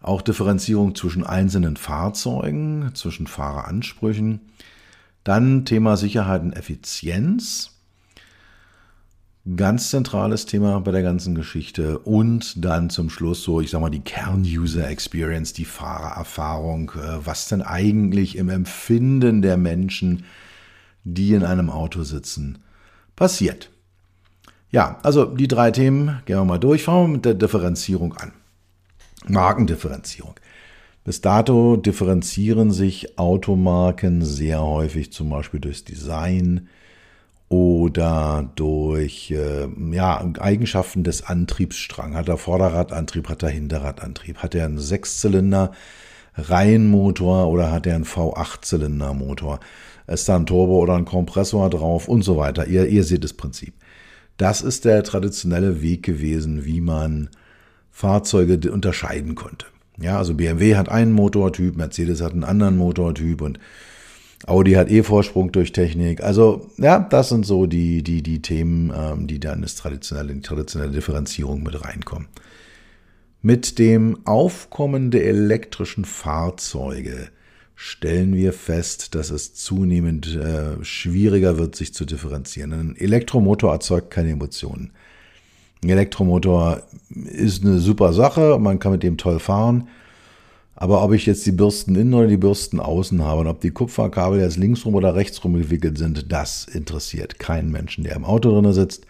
Auch 0.00 0.22
Differenzierung 0.22 0.94
zwischen 0.94 1.24
einzelnen 1.24 1.76
Fahrzeugen, 1.76 2.92
zwischen 2.94 3.26
Fahreransprüchen. 3.26 4.40
Dann 5.24 5.64
Thema 5.64 5.96
Sicherheit 5.96 6.42
und 6.42 6.52
Effizienz. 6.52 7.70
Ganz 9.56 9.90
zentrales 9.90 10.46
Thema 10.46 10.80
bei 10.80 10.90
der 10.90 11.02
ganzen 11.02 11.34
Geschichte. 11.34 11.98
Und 11.98 12.64
dann 12.64 12.88
zum 12.90 13.10
Schluss 13.10 13.42
so, 13.42 13.60
ich 13.60 13.70
sag 13.70 13.80
mal, 13.80 13.90
die 13.90 14.00
Kern-User 14.00 14.88
Experience, 14.88 15.52
die 15.52 15.64
Fahrererfahrung. 15.64 16.92
Äh, 16.92 17.26
was 17.26 17.48
denn 17.48 17.62
eigentlich 17.62 18.36
im 18.36 18.48
Empfinden 18.48 19.42
der 19.42 19.56
Menschen, 19.56 20.24
die 21.04 21.32
in 21.34 21.44
einem 21.44 21.70
Auto 21.70 22.04
sitzen, 22.04 22.58
passiert. 23.16 23.70
Ja, 24.70 24.98
also 25.02 25.24
die 25.24 25.48
drei 25.48 25.70
Themen 25.70 26.20
gehen 26.26 26.36
wir 26.36 26.44
mal 26.44 26.58
durch. 26.58 26.84
Fangen 26.84 27.08
wir 27.08 27.12
mit 27.14 27.24
der 27.24 27.34
Differenzierung 27.34 28.14
an. 28.14 28.32
Markendifferenzierung. 29.26 30.34
Bis 31.04 31.20
dato 31.20 31.76
differenzieren 31.76 32.70
sich 32.70 33.18
Automarken 33.18 34.24
sehr 34.24 34.62
häufig 34.62 35.12
zum 35.12 35.28
Beispiel 35.28 35.60
durchs 35.60 35.84
Design, 35.84 36.68
oder 37.54 38.50
durch 38.56 39.30
äh, 39.30 39.68
ja, 39.92 40.28
Eigenschaften 40.40 41.04
des 41.04 41.24
Antriebsstrangs. 41.24 42.16
Hat 42.16 42.28
er 42.28 42.38
Vorderradantrieb, 42.38 43.28
hat 43.28 43.42
er 43.42 43.50
Hinterradantrieb? 43.50 44.38
Hat 44.38 44.54
er 44.54 44.64
einen 44.64 44.78
Sechszylinder 44.78 45.72
Reihenmotor 46.36 47.48
oder 47.48 47.70
hat 47.70 47.86
er 47.86 47.94
einen 47.94 48.04
V8-Zylinder-Motor? 48.04 49.60
Ist 50.08 50.28
da 50.28 50.36
ein 50.36 50.46
Turbo 50.46 50.80
oder 50.80 50.96
ein 50.96 51.04
Kompressor 51.04 51.70
drauf 51.70 52.08
und 52.08 52.22
so 52.22 52.36
weiter? 52.36 52.66
Ihr, 52.66 52.88
ihr 52.88 53.04
seht 53.04 53.22
das 53.22 53.34
Prinzip. 53.34 53.74
Das 54.36 54.60
ist 54.60 54.84
der 54.84 55.04
traditionelle 55.04 55.80
Weg 55.80 56.02
gewesen, 56.02 56.64
wie 56.64 56.80
man 56.80 57.30
Fahrzeuge 57.92 58.72
unterscheiden 58.72 59.36
konnte. 59.36 59.66
Ja, 60.00 60.18
also 60.18 60.34
BMW 60.34 60.76
hat 60.76 60.88
einen 60.88 61.12
Motortyp, 61.12 61.76
Mercedes 61.76 62.20
hat 62.20 62.32
einen 62.32 62.44
anderen 62.44 62.76
Motortyp 62.76 63.40
und 63.40 63.58
Audi 64.46 64.72
hat 64.72 64.90
eh 64.90 65.02
Vorsprung 65.02 65.52
durch 65.52 65.72
Technik. 65.72 66.22
Also, 66.22 66.70
ja, 66.76 66.98
das 66.98 67.30
sind 67.30 67.46
so 67.46 67.66
die, 67.66 68.02
die, 68.02 68.22
die 68.22 68.42
Themen, 68.42 68.92
ähm, 68.94 69.26
die 69.26 69.40
dann 69.40 69.62
ins 69.62 69.76
traditionelle, 69.76 70.32
in 70.32 70.40
die 70.40 70.46
traditionelle 70.46 70.92
Differenzierung 70.92 71.62
mit 71.62 71.82
reinkommen. 71.82 72.28
Mit 73.40 73.78
dem 73.78 74.26
Aufkommen 74.26 75.10
der 75.10 75.26
elektrischen 75.26 76.04
Fahrzeuge 76.04 77.28
stellen 77.74 78.34
wir 78.34 78.52
fest, 78.52 79.14
dass 79.14 79.30
es 79.30 79.54
zunehmend 79.54 80.34
äh, 80.34 80.82
schwieriger 80.84 81.58
wird, 81.58 81.76
sich 81.76 81.94
zu 81.94 82.04
differenzieren. 82.04 82.72
Ein 82.72 82.96
Elektromotor 82.96 83.72
erzeugt 83.72 84.10
keine 84.10 84.30
Emotionen. 84.30 84.92
Ein 85.84 85.90
Elektromotor 85.90 86.82
ist 87.10 87.62
eine 87.62 87.78
super 87.78 88.14
Sache, 88.14 88.58
man 88.58 88.78
kann 88.78 88.92
mit 88.92 89.02
dem 89.02 89.18
toll 89.18 89.38
fahren. 89.38 89.88
Aber 90.76 91.04
ob 91.04 91.12
ich 91.12 91.26
jetzt 91.26 91.44
die 91.44 91.52
Bürsten 91.52 91.94
innen 91.94 92.14
oder 92.14 92.26
die 92.26 92.38
Bürsten 92.38 92.80
außen 92.80 93.22
habe 93.22 93.42
und 93.42 93.48
ob 93.48 93.60
die 93.60 93.70
Kupferkabel 93.70 94.40
jetzt 94.40 94.56
linksrum 94.56 94.94
oder 94.94 95.14
rechtsrum 95.14 95.52
gewickelt 95.52 95.98
sind, 95.98 96.32
das 96.32 96.64
interessiert 96.64 97.38
keinen 97.38 97.70
Menschen, 97.70 98.02
der 98.02 98.16
im 98.16 98.24
Auto 98.24 98.50
drin 98.50 98.72
sitzt. 98.72 99.06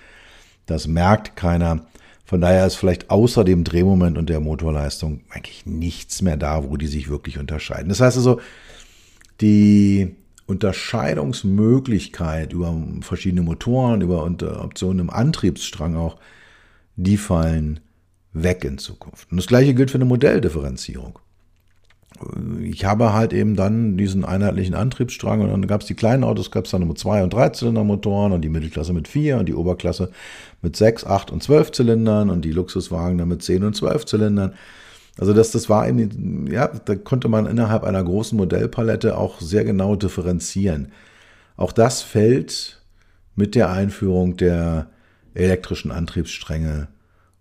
Das 0.67 0.89
merkt 0.89 1.37
keiner. 1.37 1.87
Von 2.25 2.41
daher 2.41 2.67
ist 2.67 2.75
vielleicht 2.75 3.09
außer 3.09 3.45
dem 3.45 3.63
Drehmoment 3.63 4.19
und 4.19 4.29
der 4.29 4.41
Motorleistung 4.41 5.21
eigentlich 5.31 5.67
nichts 5.67 6.23
mehr 6.23 6.37
da, 6.37 6.69
wo 6.69 6.77
die 6.77 6.89
sich 6.89 7.09
wirklich 7.09 7.39
unterscheiden. 7.39 7.89
Das 7.89 8.01
heißt 8.01 8.17
also, 8.17 8.41
die 9.41 10.17
Unterscheidungsmöglichkeit 10.47 12.53
über 12.53 12.77
verschiedene 13.01 13.43
Motoren, 13.43 14.01
über 14.01 14.25
Optionen 14.25 14.99
im 14.99 15.11
Antriebsstrang 15.11 15.95
auch, 15.95 16.17
die 16.97 17.17
fallen 17.17 17.81
weg 18.33 18.65
in 18.65 18.79
Zukunft. 18.79 19.31
Und 19.31 19.37
das 19.37 19.47
gleiche 19.47 19.75
gilt 19.75 19.91
für 19.91 19.99
eine 19.99 20.05
Modelldifferenzierung 20.05 21.19
ich 22.63 22.85
habe 22.85 23.13
halt 23.13 23.33
eben 23.33 23.57
dann 23.57 23.97
diesen 23.97 24.25
einheitlichen 24.25 24.75
Antriebsstrang 24.75 25.41
und 25.41 25.51
dann 25.51 25.67
gab 25.67 25.81
es 25.81 25.87
die 25.87 25.95
kleinen 25.95 26.23
Autos, 26.23 26.51
gab 26.51 26.65
es 26.65 26.71
dann 26.71 26.87
mit 26.87 26.99
zwei 26.99 27.23
und 27.23 27.33
drei 27.33 27.49
Zylindermotoren 27.49 28.33
und 28.33 28.43
die 28.43 28.49
Mittelklasse 28.49 28.93
mit 28.93 29.09
vier 29.09 29.39
und 29.39 29.47
die 29.47 29.55
Oberklasse 29.55 30.11
mit 30.63 30.77
sechs, 30.77 31.05
acht 31.05 31.31
und 31.31 31.43
zwölf 31.43 31.73
Zylindern 31.73 32.31
und 32.31 32.45
die 32.45 32.53
Luxuswagen 32.53 33.19
dann 33.19 33.29
mit 33.29 33.43
zehn 33.43 33.65
und 33.65 33.75
zwölf 33.75 34.07
Zylindern. 34.07 34.55
Also 35.19 35.33
das, 35.33 35.51
das 35.51 35.69
war 35.69 35.87
in, 35.87 36.47
ja, 36.51 36.69
da 36.69 36.95
konnte 36.95 37.29
man 37.29 37.47
innerhalb 37.47 37.85
einer 37.85 38.03
großen 38.03 38.37
Modellpalette 38.37 39.17
auch 39.17 39.41
sehr 39.41 39.65
genau 39.65 39.97
differenzieren. 39.97 40.93
Auch 41.57 41.73
das 41.73 42.03
fällt 42.03 42.81
mit 43.35 43.55
der 43.55 43.71
Einführung 43.71 44.37
der 44.37 44.89
elektrischen 45.35 45.91
Antriebsstränge 45.91 46.89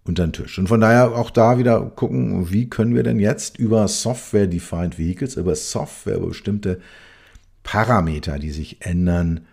unter 0.03 0.25
den 0.25 0.33
Tisch. 0.33 0.59
Und 0.59 0.67
von 0.67 0.81
daher 0.81 1.12
auch 1.15 1.31
da 1.31 1.57
wieder 1.57 1.79
gucken, 1.81 2.51
wie 2.51 2.69
können 2.69 2.95
wir 2.95 3.03
denn 3.03 3.19
jetzt 3.19 3.57
über 3.57 3.88
Software-Defined 3.88 4.97
Vehicles, 4.97 5.38
über 5.38 5.55
Software, 5.55 6.17
über 6.17 6.27
bestimmte 6.27 6.81
Parameter, 7.63 8.39
die 8.39 8.51
sich 8.51 8.85
ändern, 8.85 9.45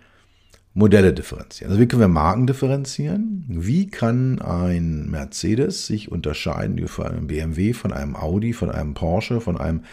Modelle 0.72 1.12
differenzieren. 1.12 1.72
Also 1.72 1.82
wie 1.82 1.88
können 1.88 2.00
wir 2.00 2.08
Marken 2.08 2.46
differenzieren? 2.46 3.44
Wie 3.48 3.88
kann 3.88 4.40
ein 4.40 5.10
Mercedes 5.10 5.86
sich 5.86 6.12
unterscheiden 6.12 6.86
von 6.86 7.06
einem 7.06 7.26
BMW, 7.26 7.72
von 7.72 7.92
einem 7.92 8.14
Audi, 8.14 8.52
von 8.52 8.70
einem 8.70 8.94
Porsche, 8.94 9.40
von 9.40 9.56
einem, 9.56 9.84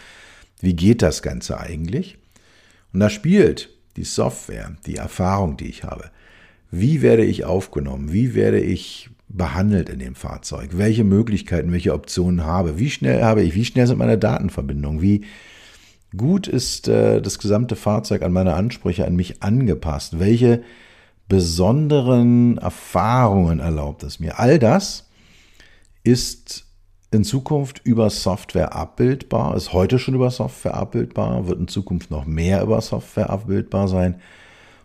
wie 0.60 0.74
geht 0.74 1.02
das 1.02 1.22
Ganze 1.22 1.58
eigentlich? 1.58 2.18
Und 2.92 3.00
da 3.00 3.10
spielt 3.10 3.70
die 3.96 4.04
Software, 4.04 4.76
die 4.86 4.96
Erfahrung, 4.96 5.56
die 5.56 5.66
ich 5.66 5.82
habe. 5.82 6.10
Wie 6.70 7.02
werde 7.02 7.24
ich 7.24 7.44
aufgenommen? 7.44 8.12
Wie 8.12 8.34
werde 8.34 8.60
ich 8.60 9.10
behandelt 9.28 9.88
in 9.88 9.98
dem 9.98 10.14
Fahrzeug, 10.14 10.70
welche 10.72 11.04
Möglichkeiten, 11.04 11.72
welche 11.72 11.92
Optionen 11.92 12.44
habe, 12.44 12.78
wie 12.78 12.90
schnell 12.90 13.22
habe 13.22 13.42
ich, 13.42 13.54
wie 13.54 13.64
schnell 13.64 13.86
sind 13.86 13.98
meine 13.98 14.18
Datenverbindungen, 14.18 15.02
wie 15.02 15.24
gut 16.16 16.46
ist 16.48 16.88
äh, 16.88 17.20
das 17.20 17.38
gesamte 17.38 17.76
Fahrzeug 17.76 18.22
an 18.22 18.32
meine 18.32 18.54
Ansprüche, 18.54 19.06
an 19.06 19.16
mich 19.16 19.42
angepasst, 19.42 20.18
welche 20.18 20.62
besonderen 21.28 22.56
Erfahrungen 22.56 23.60
erlaubt 23.60 24.02
es 24.02 24.18
mir. 24.18 24.38
All 24.38 24.58
das 24.58 25.10
ist 26.02 26.64
in 27.10 27.24
Zukunft 27.24 27.82
über 27.84 28.08
Software 28.08 28.74
abbildbar, 28.74 29.56
ist 29.56 29.74
heute 29.74 29.98
schon 29.98 30.14
über 30.14 30.30
Software 30.30 30.74
abbildbar, 30.74 31.46
wird 31.46 31.60
in 31.60 31.68
Zukunft 31.68 32.10
noch 32.10 32.24
mehr 32.24 32.62
über 32.62 32.80
Software 32.80 33.28
abbildbar 33.28 33.88
sein 33.88 34.20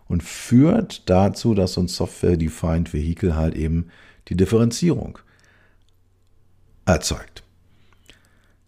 und 0.08 0.22
führt 0.22 1.08
dazu, 1.08 1.54
dass 1.54 1.76
uns 1.76 1.96
Software-Defined 1.96 2.92
Vehicle 2.92 3.36
halt 3.36 3.54
eben 3.54 3.88
die 4.28 4.36
Differenzierung 4.36 5.18
erzeugt. 6.86 7.42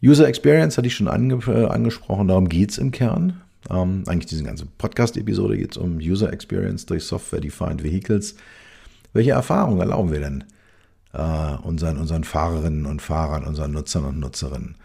User 0.02 0.28
Experience 0.28 0.76
hatte 0.76 0.86
ich 0.86 0.94
schon 0.94 1.08
ange 1.08 1.34
äh, 1.46 1.66
angesprochen, 1.66 2.28
darum 2.28 2.48
geht 2.48 2.70
es 2.70 2.78
im 2.78 2.90
Kern. 2.90 3.40
Ähm, 3.70 4.04
eigentlich 4.06 4.26
diese 4.26 4.44
ganze 4.44 4.66
Podcast-Episode 4.66 5.56
geht 5.56 5.72
es 5.72 5.76
um 5.76 5.96
User 5.96 6.32
Experience 6.32 6.86
durch 6.86 7.04
Software-Defined 7.04 7.82
Vehicles. 7.82 8.36
Welche 9.12 9.32
Erfahrungen 9.32 9.80
erlauben 9.80 10.12
wir 10.12 10.20
denn 10.20 10.44
äh, 11.12 11.56
unseren, 11.62 11.98
unseren 11.98 12.24
Fahrerinnen 12.24 12.86
und 12.86 13.02
Fahrern, 13.02 13.44
unseren 13.44 13.72
Nutzern 13.72 14.04
und 14.04 14.20
Nutzerinnen? 14.20 14.76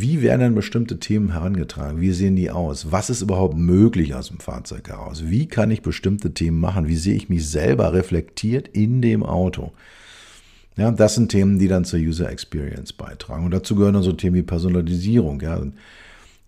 Wie 0.00 0.22
werden 0.22 0.40
denn 0.40 0.54
bestimmte 0.54 0.98
Themen 0.98 1.32
herangetragen? 1.32 2.00
Wie 2.00 2.12
sehen 2.12 2.34
die 2.34 2.50
aus? 2.50 2.90
Was 2.90 3.10
ist 3.10 3.20
überhaupt 3.20 3.56
möglich 3.56 4.14
aus 4.14 4.28
dem 4.28 4.40
Fahrzeug 4.40 4.88
heraus? 4.88 5.24
Wie 5.26 5.46
kann 5.46 5.70
ich 5.70 5.82
bestimmte 5.82 6.32
Themen 6.32 6.58
machen? 6.58 6.88
Wie 6.88 6.96
sehe 6.96 7.14
ich 7.14 7.28
mich 7.28 7.46
selber 7.48 7.92
reflektiert 7.92 8.68
in 8.68 9.02
dem 9.02 9.22
Auto? 9.22 9.72
Ja, 10.76 10.90
das 10.90 11.16
sind 11.16 11.30
Themen, 11.30 11.58
die 11.58 11.68
dann 11.68 11.84
zur 11.84 11.98
User 11.98 12.30
Experience 12.30 12.94
beitragen. 12.94 13.44
Und 13.44 13.50
dazu 13.50 13.74
gehören 13.74 13.92
dann 13.92 14.02
so 14.02 14.12
Themen 14.12 14.36
wie 14.36 14.42
Personalisierung. 14.42 15.42
Ja. 15.42 15.60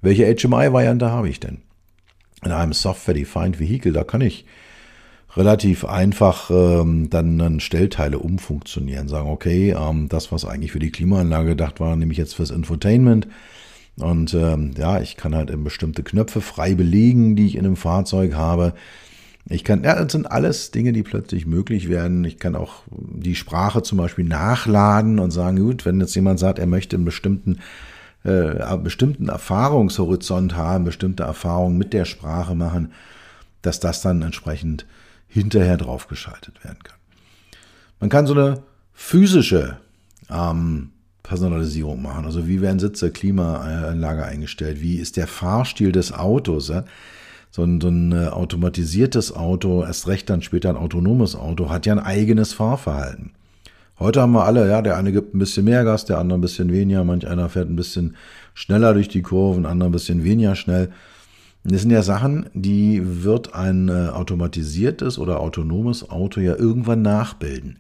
Welche 0.01 0.25
HMI-Variante 0.25 1.11
habe 1.11 1.29
ich 1.29 1.41
denn? 1.41 1.59
In 2.43 2.53
einem 2.53 2.73
Software-Defined 2.73 3.61
Vehicle, 3.61 3.93
da 3.93 4.05
kann 4.05 4.23
ich 4.23 4.47
relativ 5.37 5.85
einfach 5.85 6.51
ähm, 6.51 7.11
dann, 7.11 7.39
dann 7.39 7.61
Stellteile 7.61 8.19
umfunktionieren. 8.19 9.09
Sagen, 9.09 9.29
okay, 9.29 9.71
ähm, 9.79 10.09
das, 10.09 10.31
was 10.33 10.45
eigentlich 10.45 10.73
für 10.73 10.79
die 10.79 10.93
Klimaanlage 10.93 11.51
gedacht 11.51 11.81
war, 11.81 11.97
nehme 11.97 12.13
ich 12.13 12.19
jetzt 12.19 12.35
fürs 12.35 12.51
Infotainment. 12.51 13.27
Und 13.97 14.35
ähm, 14.35 14.73
ja, 14.77 15.01
ich 15.01 15.17
kann 15.17 15.35
halt 15.35 15.51
eben 15.51 15.65
bestimmte 15.65 16.03
Knöpfe 16.03 16.41
frei 16.41 16.75
belegen, 16.75 17.37
die 17.37 17.47
ich 17.47 17.57
in 17.57 17.65
einem 17.65 17.77
Fahrzeug 17.77 18.35
habe. 18.35 18.75
Ich 19.49 19.63
kann, 19.63 19.85
ja, 19.85 19.95
das 19.95 20.11
sind 20.11 20.31
alles 20.31 20.71
Dinge, 20.71 20.93
die 20.93 21.03
plötzlich 21.03 21.47
möglich 21.47 21.89
werden. 21.89 22.25
Ich 22.25 22.39
kann 22.39 22.57
auch 22.57 22.83
die 22.91 23.35
Sprache 23.35 23.83
zum 23.83 23.99
Beispiel 23.99 24.25
nachladen 24.25 25.19
und 25.19 25.33
sagen, 25.33 25.59
gut, 25.59 25.85
wenn 25.85 26.01
jetzt 26.01 26.15
jemand 26.15 26.41
sagt, 26.41 26.59
er 26.59 26.67
möchte 26.67 26.97
einen 26.97 27.05
bestimmten, 27.05 27.59
äh, 28.25 28.77
bestimmten 28.79 29.29
Erfahrungshorizont 29.29 30.57
haben, 30.57 30.85
bestimmte 30.85 31.25
Erfahrungen 31.25 31.77
mit 31.77 31.93
der 31.93 32.05
Sprache 32.07 32.55
machen, 32.55 32.93
dass 33.63 33.81
das 33.81 34.01
dann 34.01 34.23
entsprechend 34.23 34.87
hinterher 35.35 35.77
draufgeschaltet 35.77 36.63
werden 36.63 36.79
kann. 36.85 36.97
Man 37.99 38.09
kann 38.09 38.29
so 38.29 38.35
eine 38.35 38.63
physische 38.93 39.79
ähm, 40.31 40.91
Personalisierung 41.25 42.01
machen. 42.01 42.25
Also 42.25 42.47
wie 42.47 42.61
werden 42.61 42.79
Sitze, 42.79 43.11
Klimaanlage 43.11 44.25
eingestellt? 44.25 44.81
Wie 44.81 44.97
ist 44.97 45.17
der 45.17 45.27
Fahrstil 45.27 45.91
des 45.91 46.13
Autos? 46.13 46.69
Ja? 46.69 46.85
So, 47.51 47.65
ein, 47.65 47.81
so 47.81 47.89
ein 47.89 48.13
äh, 48.13 48.29
automatisiertes 48.29 49.35
Auto, 49.35 49.83
erst 49.83 50.07
recht 50.07 50.31
dann 50.31 50.41
später 50.41 50.69
ein 50.69 50.77
autonomes 50.77 51.35
Auto, 51.35 51.69
hat 51.69 51.85
ja 51.85 51.95
ein 51.95 51.99
eigenes 51.99 52.53
Fahrverhalten. 52.53 53.33
Heute 53.99 54.23
haben 54.23 54.33
wir 54.33 54.45
alle, 54.45 54.69
ja, 54.69 54.83
der 54.83 54.97
eine 54.97 55.11
gibt 55.11 55.35
ein 55.35 55.39
bisschen 55.41 55.65
mehr 55.65 55.83
Gas, 55.83 56.05
der 56.05 56.19
andere 56.19 56.39
ein 56.39 56.43
bisschen 56.43 56.73
weniger, 56.73 57.03
manch 57.03 57.27
einer 57.27 57.49
fährt 57.49 57.69
ein 57.69 57.77
bisschen 57.77 58.17
schneller 58.55 58.95
durch 58.95 59.09
die 59.09 59.23
Kurven, 59.23 59.67
andere 59.67 59.89
ein 59.89 59.93
bisschen 59.93 60.23
weniger 60.23 60.55
schnell. 60.55 60.91
Das 61.65 61.81
sind 61.81 61.91
ja 61.91 62.03
Sachen, 62.03 62.51
die 62.53 63.01
wird 63.25 63.55
ein 63.55 63.89
äh, 63.89 64.09
automatisiertes 64.09 65.19
oder 65.19 65.41
autonomes 65.41 66.11
Auto 66.11 66.41
ja 66.41 66.55
irgendwann 66.57 67.01
nachbilden. 67.01 67.79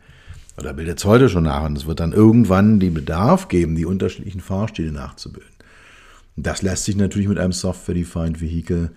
Oder 0.57 0.73
bildet 0.73 0.99
es 0.99 1.05
heute 1.05 1.29
schon 1.29 1.45
nach 1.45 1.65
und 1.65 1.77
es 1.77 1.87
wird 1.87 2.01
dann 2.01 2.13
irgendwann 2.13 2.81
den 2.81 2.95
Bedarf 2.95 3.49
geben, 3.49 3.77
die 3.77 3.85
unterschiedlichen 3.85 4.41
Fahrstile 4.41 4.91
nachzubilden. 4.91 5.51
Das 6.37 6.63
lässt 6.63 6.85
sich 6.85 6.97
natürlich 6.97 7.29
mit 7.29 7.39
einem 7.39 7.53
Software-Defined 7.53 8.41
Vehicle 8.41 8.91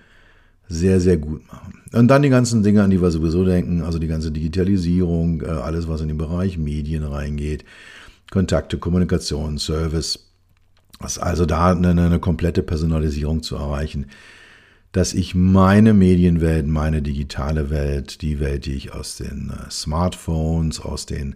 sehr, 0.69 1.01
sehr 1.01 1.17
gut 1.17 1.45
machen. 1.51 1.81
Und 1.93 2.07
dann 2.07 2.21
die 2.21 2.29
ganzen 2.29 2.63
Dinge, 2.63 2.83
an 2.83 2.89
die 2.89 3.01
wir 3.01 3.11
sowieso 3.11 3.43
denken, 3.43 3.81
also 3.81 3.99
die 3.99 4.07
ganze 4.07 4.31
Digitalisierung, 4.31 5.41
äh, 5.41 5.47
alles, 5.47 5.89
was 5.89 5.99
in 5.99 6.07
den 6.07 6.17
Bereich 6.17 6.57
Medien 6.57 7.03
reingeht, 7.03 7.65
Kontakte, 8.31 8.77
Kommunikation, 8.77 9.57
Service, 9.57 10.27
also 10.99 11.45
da 11.45 11.71
eine, 11.71 11.89
eine 11.89 12.19
komplette 12.19 12.63
Personalisierung 12.63 13.43
zu 13.43 13.57
erreichen 13.57 14.07
dass 14.91 15.13
ich 15.13 15.35
meine 15.35 15.93
Medienwelt, 15.93 16.67
meine 16.67 17.01
digitale 17.01 17.69
Welt, 17.69 18.21
die 18.21 18.39
Welt, 18.39 18.65
die 18.65 18.73
ich 18.73 18.93
aus 18.93 19.17
den 19.17 19.51
äh, 19.51 19.69
Smartphones, 19.69 20.79
aus 20.79 21.05
den, 21.05 21.35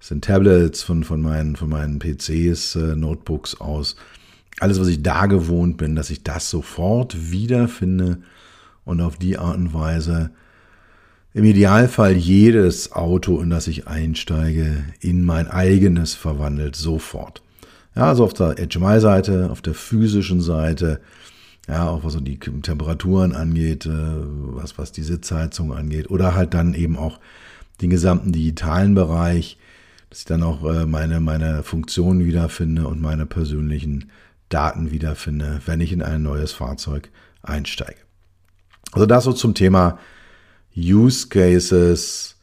aus 0.00 0.08
den 0.08 0.20
Tablets, 0.20 0.82
von, 0.82 1.04
von, 1.04 1.20
meinen, 1.20 1.56
von 1.56 1.68
meinen 1.68 1.98
PCs, 1.98 2.76
äh, 2.76 2.96
Notebooks 2.96 3.60
aus, 3.60 3.96
alles, 4.60 4.80
was 4.80 4.88
ich 4.88 5.02
da 5.02 5.26
gewohnt 5.26 5.76
bin, 5.76 5.96
dass 5.96 6.10
ich 6.10 6.22
das 6.22 6.50
sofort 6.50 7.30
wiederfinde 7.30 8.18
und 8.84 9.00
auf 9.00 9.16
die 9.16 9.38
Art 9.38 9.56
und 9.56 9.74
Weise 9.74 10.30
im 11.34 11.44
Idealfall 11.44 12.12
jedes 12.12 12.92
Auto, 12.92 13.40
in 13.40 13.48
das 13.48 13.66
ich 13.66 13.86
einsteige, 13.86 14.84
in 15.00 15.24
mein 15.24 15.48
eigenes 15.48 16.14
verwandelt, 16.14 16.76
sofort. 16.76 17.42
Ja, 17.96 18.08
also 18.08 18.24
auf 18.24 18.34
der 18.34 18.56
HMI-Seite, 18.56 19.50
auf 19.50 19.62
der 19.62 19.74
physischen 19.74 20.40
Seite, 20.40 21.00
ja, 21.68 21.88
auch 21.88 22.04
was 22.04 22.14
so 22.14 22.20
die 22.20 22.38
Temperaturen 22.38 23.34
angeht, 23.34 23.86
äh, 23.86 23.90
was, 23.90 24.78
was 24.78 24.92
die 24.92 25.02
Sitzheizung 25.02 25.72
angeht, 25.72 26.10
oder 26.10 26.34
halt 26.34 26.54
dann 26.54 26.74
eben 26.74 26.96
auch 26.96 27.20
den 27.80 27.90
gesamten 27.90 28.32
digitalen 28.32 28.94
Bereich, 28.94 29.58
dass 30.10 30.20
ich 30.20 30.24
dann 30.24 30.42
auch 30.42 30.64
äh, 30.64 30.86
meine, 30.86 31.20
meine 31.20 31.62
Funktionen 31.62 32.24
wiederfinde 32.24 32.86
und 32.86 33.00
meine 33.00 33.26
persönlichen 33.26 34.10
Daten 34.48 34.90
wiederfinde, 34.90 35.60
wenn 35.64 35.80
ich 35.80 35.92
in 35.92 36.02
ein 36.02 36.22
neues 36.22 36.52
Fahrzeug 36.52 37.10
einsteige. 37.42 38.00
Also 38.92 39.06
das 39.06 39.24
so 39.24 39.32
zum 39.32 39.54
Thema 39.54 39.98
Use 40.76 41.28
Cases 41.28 42.36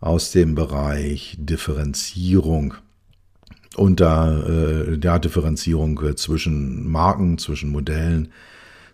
aus 0.00 0.30
dem 0.32 0.54
Bereich 0.54 1.36
Differenzierung 1.38 2.74
unter 3.80 4.46
äh, 4.46 4.98
der 4.98 5.18
Differenzierung 5.18 5.98
äh, 6.02 6.14
zwischen 6.14 6.86
Marken, 6.86 7.38
zwischen 7.38 7.70
Modellen, 7.70 8.28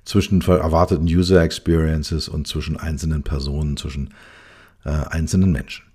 zwischen 0.05 0.41
erwarteten 0.43 1.07
User 1.07 1.43
Experiences 1.43 2.29
und 2.29 2.47
zwischen 2.47 2.77
einzelnen 2.77 3.25
Personen, 3.25 3.77
zwischen 3.77 4.15
äh, 4.85 4.91
einzelnen 4.91 5.51
Menschen. 5.51 5.87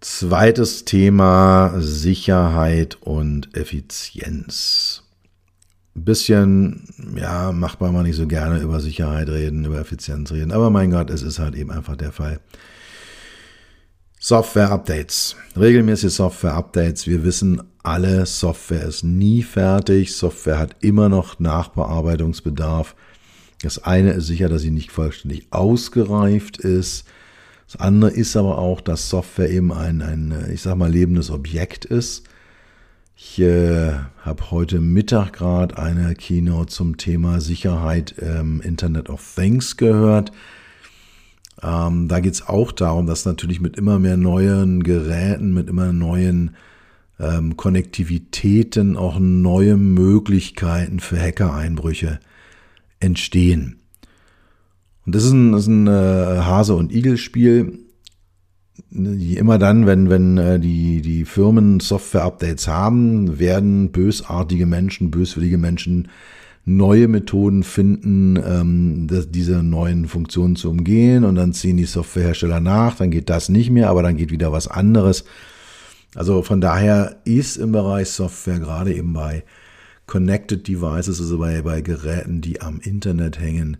Zweites 0.00 0.86
Thema 0.86 1.74
Sicherheit 1.78 2.96
und 3.02 3.54
Effizienz. 3.54 5.02
Ein 5.94 6.04
bisschen, 6.04 6.88
ja, 7.16 7.52
macht 7.52 7.82
man 7.82 7.92
mal 7.92 8.02
nicht 8.02 8.16
so 8.16 8.26
gerne 8.26 8.60
über 8.60 8.80
Sicherheit 8.80 9.28
reden, 9.28 9.66
über 9.66 9.78
Effizienz 9.78 10.32
reden, 10.32 10.52
aber 10.52 10.70
mein 10.70 10.90
Gott, 10.90 11.10
es 11.10 11.20
ist 11.20 11.38
halt 11.38 11.54
eben 11.54 11.70
einfach 11.70 11.96
der 11.96 12.12
Fall. 12.12 12.40
Software-Updates. 14.18 15.36
Regelmäßige 15.56 16.12
Software-Updates. 16.12 17.06
Wir 17.06 17.22
wissen 17.22 17.62
alle, 17.82 18.26
Software 18.26 18.84
ist 18.84 19.04
nie 19.04 19.42
fertig. 19.42 20.16
Software 20.16 20.58
hat 20.58 20.76
immer 20.80 21.08
noch 21.08 21.38
Nachbearbeitungsbedarf. 21.38 22.96
Das 23.62 23.84
eine 23.84 24.12
ist 24.12 24.26
sicher, 24.26 24.48
dass 24.48 24.62
sie 24.62 24.70
nicht 24.70 24.90
vollständig 24.90 25.46
ausgereift 25.50 26.58
ist. 26.58 27.06
Das 27.66 27.80
andere 27.80 28.10
ist 28.10 28.36
aber 28.36 28.58
auch, 28.58 28.80
dass 28.80 29.08
Software 29.08 29.50
eben 29.50 29.72
ein, 29.72 30.02
ein 30.02 30.50
ich 30.52 30.62
sag 30.62 30.76
mal, 30.76 30.90
lebendes 30.90 31.30
Objekt 31.30 31.84
ist. 31.84 32.24
Ich 33.16 33.38
äh, 33.40 33.92
habe 34.22 34.50
heute 34.50 34.80
Mittag 34.80 35.32
gerade 35.32 35.78
eine 35.78 36.14
Keynote 36.14 36.72
zum 36.72 36.96
Thema 36.96 37.40
Sicherheit 37.40 38.12
im 38.18 38.60
Internet 38.60 39.08
of 39.08 39.22
Things 39.34 39.76
gehört. 39.76 40.32
Ähm, 41.62 42.08
da 42.08 42.20
geht 42.20 42.34
es 42.34 42.46
auch 42.46 42.72
darum, 42.72 43.06
dass 43.06 43.24
natürlich 43.24 43.60
mit 43.60 43.76
immer 43.76 43.98
mehr 43.98 44.16
neuen 44.16 44.82
Geräten, 44.82 45.54
mit 45.54 45.68
immer 45.68 45.92
neuen 45.92 46.56
ähm, 47.18 47.56
Konnektivitäten 47.56 48.96
auch 48.96 49.18
neue 49.18 49.76
Möglichkeiten 49.76 51.00
für 51.00 51.18
Hackereinbrüche 51.18 52.20
entstehen. 53.00 53.80
Und 55.06 55.14
das 55.14 55.24
ist 55.24 55.32
ein, 55.32 55.52
das 55.52 55.62
ist 55.62 55.68
ein 55.68 55.86
äh, 55.86 55.90
Hase- 55.90 56.74
und 56.74 56.92
Igel-Spiel. 56.92 57.78
Immer 58.90 59.58
dann, 59.58 59.86
wenn, 59.86 60.10
wenn 60.10 60.36
äh, 60.36 60.58
die, 60.58 61.00
die 61.00 61.24
Firmen 61.24 61.80
Software-Updates 61.80 62.68
haben, 62.68 63.38
werden 63.38 63.92
bösartige 63.92 64.66
Menschen, 64.66 65.10
böswillige 65.10 65.58
Menschen 65.58 66.08
neue 66.66 67.06
Methoden 67.06 67.62
finden, 67.62 68.36
ähm, 68.36 69.06
das, 69.06 69.30
diese 69.30 69.62
neuen 69.62 70.08
Funktionen 70.08 70.56
zu 70.56 70.68
umgehen 70.68 71.24
und 71.24 71.36
dann 71.36 71.52
ziehen 71.52 71.76
die 71.76 71.84
Softwarehersteller 71.84 72.60
nach, 72.60 72.96
dann 72.96 73.10
geht 73.10 73.30
das 73.30 73.48
nicht 73.48 73.70
mehr, 73.70 73.88
aber 73.88 74.02
dann 74.02 74.16
geht 74.16 74.32
wieder 74.32 74.52
was 74.52 74.66
anderes. 74.66 75.24
Also 76.16 76.42
von 76.42 76.60
daher 76.60 77.20
ist 77.24 77.56
im 77.56 77.72
Bereich 77.72 78.10
Software 78.10 78.58
gerade 78.58 78.92
eben 78.92 79.12
bei 79.12 79.44
Connected 80.06 80.66
Devices, 80.66 81.20
also 81.20 81.38
bei, 81.38 81.62
bei 81.62 81.80
Geräten, 81.82 82.40
die 82.40 82.60
am 82.60 82.80
Internet 82.80 83.38
hängen, 83.38 83.76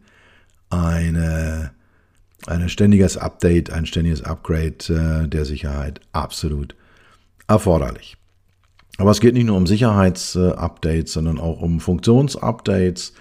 eine, 0.70 1.72
ein 2.46 2.68
ständiges 2.68 3.16
Update, 3.16 3.70
ein 3.70 3.86
ständiges 3.86 4.22
Upgrade 4.22 5.24
äh, 5.24 5.28
der 5.28 5.44
Sicherheit 5.44 6.00
absolut 6.12 6.76
erforderlich. 7.48 8.16
Aber 8.98 9.10
es 9.10 9.20
geht 9.20 9.34
nicht 9.34 9.46
nur 9.46 9.56
um 9.56 9.66
Sicherheitsupdates, 9.66 11.12
sondern 11.12 11.38
auch 11.38 11.60
um 11.60 11.80
Funktionsupdates. 11.80 13.12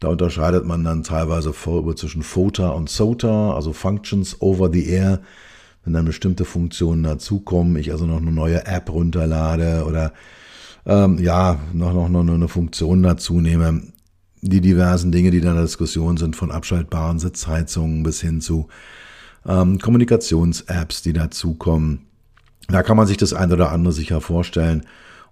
Da 0.00 0.08
unterscheidet 0.08 0.64
man 0.66 0.84
dann 0.84 1.04
teilweise 1.04 1.52
zwischen 1.52 2.22
FOTA 2.22 2.70
und 2.70 2.90
SOTA, 2.90 3.54
also 3.54 3.72
Functions 3.72 4.40
over 4.40 4.70
the 4.70 4.86
Air, 4.86 5.20
wenn 5.84 5.94
dann 5.94 6.04
bestimmte 6.04 6.44
Funktionen 6.44 7.02
dazukommen, 7.02 7.76
ich 7.76 7.92
also 7.92 8.06
noch 8.06 8.18
eine 8.20 8.32
neue 8.32 8.66
App 8.66 8.90
runterlade 8.90 9.84
oder 9.86 10.12
ähm, 10.84 11.18
ja, 11.18 11.58
noch, 11.72 11.92
noch, 11.92 12.08
noch 12.08 12.34
eine 12.34 12.48
Funktion 12.48 13.02
dazu 13.02 13.40
nehme. 13.40 13.82
Die 14.42 14.60
diversen 14.60 15.12
Dinge, 15.12 15.30
die 15.30 15.40
da 15.40 15.50
in 15.50 15.54
der 15.54 15.64
Diskussion 15.64 16.16
sind, 16.16 16.36
von 16.36 16.50
abschaltbaren 16.50 17.18
Sitzheizungen 17.18 18.02
bis 18.02 18.20
hin 18.20 18.40
zu 18.40 18.68
ähm, 19.46 19.78
Kommunikations-Apps, 19.78 21.02
die 21.02 21.12
dazukommen. 21.12 22.05
Da 22.68 22.82
kann 22.82 22.96
man 22.96 23.06
sich 23.06 23.16
das 23.16 23.32
ein 23.32 23.52
oder 23.52 23.72
andere 23.72 23.92
sicher 23.92 24.20
vorstellen. 24.20 24.84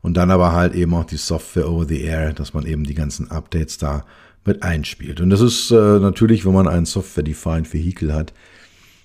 Und 0.03 0.17
dann 0.19 0.31
aber 0.31 0.53
halt 0.53 0.75
eben 0.75 0.95
auch 0.95 1.05
die 1.05 1.17
Software 1.17 1.69
over 1.69 1.87
the 1.87 2.03
air, 2.03 2.33
dass 2.33 2.53
man 2.53 2.67
eben 2.67 2.85
die 2.85 2.95
ganzen 2.95 3.31
Updates 3.31 3.79
da 3.79 4.05
mit 4.45 4.63
einspielt. 4.63 5.21
Und 5.21 5.31
das 5.31 5.41
ist 5.41 5.71
äh, 5.71 5.99
natürlich, 5.99 6.45
wenn 6.45 6.53
man 6.53 6.69
ein 6.69 6.85
Software-Defined 6.85 7.73
Vehicle 7.73 8.13
hat, 8.13 8.35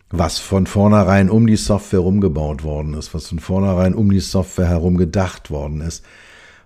was 0.10 0.40
von 0.40 0.66
vornherein 0.68 1.30
um 1.30 1.48
die 1.48 1.56
Software 1.56 2.00
rumgebaut 2.00 2.64
worden 2.64 2.96
ist, 2.96 3.14
was 3.14 3.28
von 3.28 3.40
vornherein 3.40 3.94
um 3.94 4.10
die 4.10 4.20
Software 4.20 4.68
herum 4.68 4.98
gedacht 4.98 5.52
worden 5.52 5.82
ist, 5.82 6.04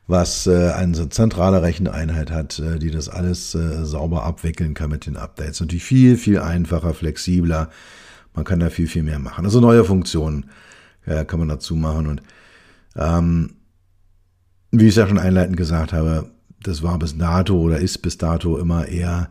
was 0.08 0.48
äh, 0.48 0.72
eine 0.72 1.10
zentrale 1.10 1.62
Recheneinheit 1.62 2.32
hat, 2.32 2.60
äh, 2.60 2.80
die 2.80 2.90
das 2.92 3.10
alles 3.10 3.54
äh, 3.56 3.86
sauber 3.86 4.24
abwickeln 4.24 4.74
kann 4.74 4.90
mit 4.90 5.06
den 5.06 5.18
Updates. 5.18 5.62
Natürlich 5.62 5.84
viel, 5.84 6.18
viel 6.18 6.40
einfacher, 6.40 6.94
flexibler. 6.94 7.70
Man 8.34 8.46
kann 8.46 8.60
da 8.60 8.70
viel, 8.70 8.88
viel 8.88 9.04
mehr 9.04 9.20
machen. 9.20 9.46
Also 9.46 9.60
neue 9.60 9.84
Funktionen 9.84 10.46
äh, 11.06 11.26
kann 11.26 11.40
man 11.40 11.50
dazu 11.50 11.76
machen. 11.76 12.08
Und 12.08 12.22
ähm, 12.96 13.56
wie 14.72 14.86
ich 14.86 14.90
es 14.92 14.96
ja 14.96 15.08
schon 15.08 15.20
einleitend 15.20 15.58
gesagt 15.58 15.94
habe, 15.94 16.32
das 16.62 16.82
war 16.82 16.98
bis 16.98 17.18
dato 17.18 17.60
oder 17.60 17.78
ist 17.78 18.00
bis 18.00 18.18
dato 18.18 18.58
immer 18.58 18.88
eher 18.88 19.30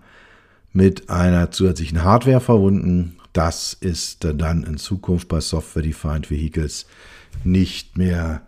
mit 0.73 1.11
einer 1.11 1.51
zusätzlichen 1.51 2.05
Hardware 2.05 2.41
verbunden. 2.41 3.17
Das 3.33 3.73
ist 3.73 4.25
dann 4.25 4.65
in 4.65 4.77
Zukunft 4.77 5.29
bei 5.29 5.41
Software-Defined 5.41 6.31
Vehicles 6.31 6.87
nicht 7.45 7.97
mehr 7.97 8.43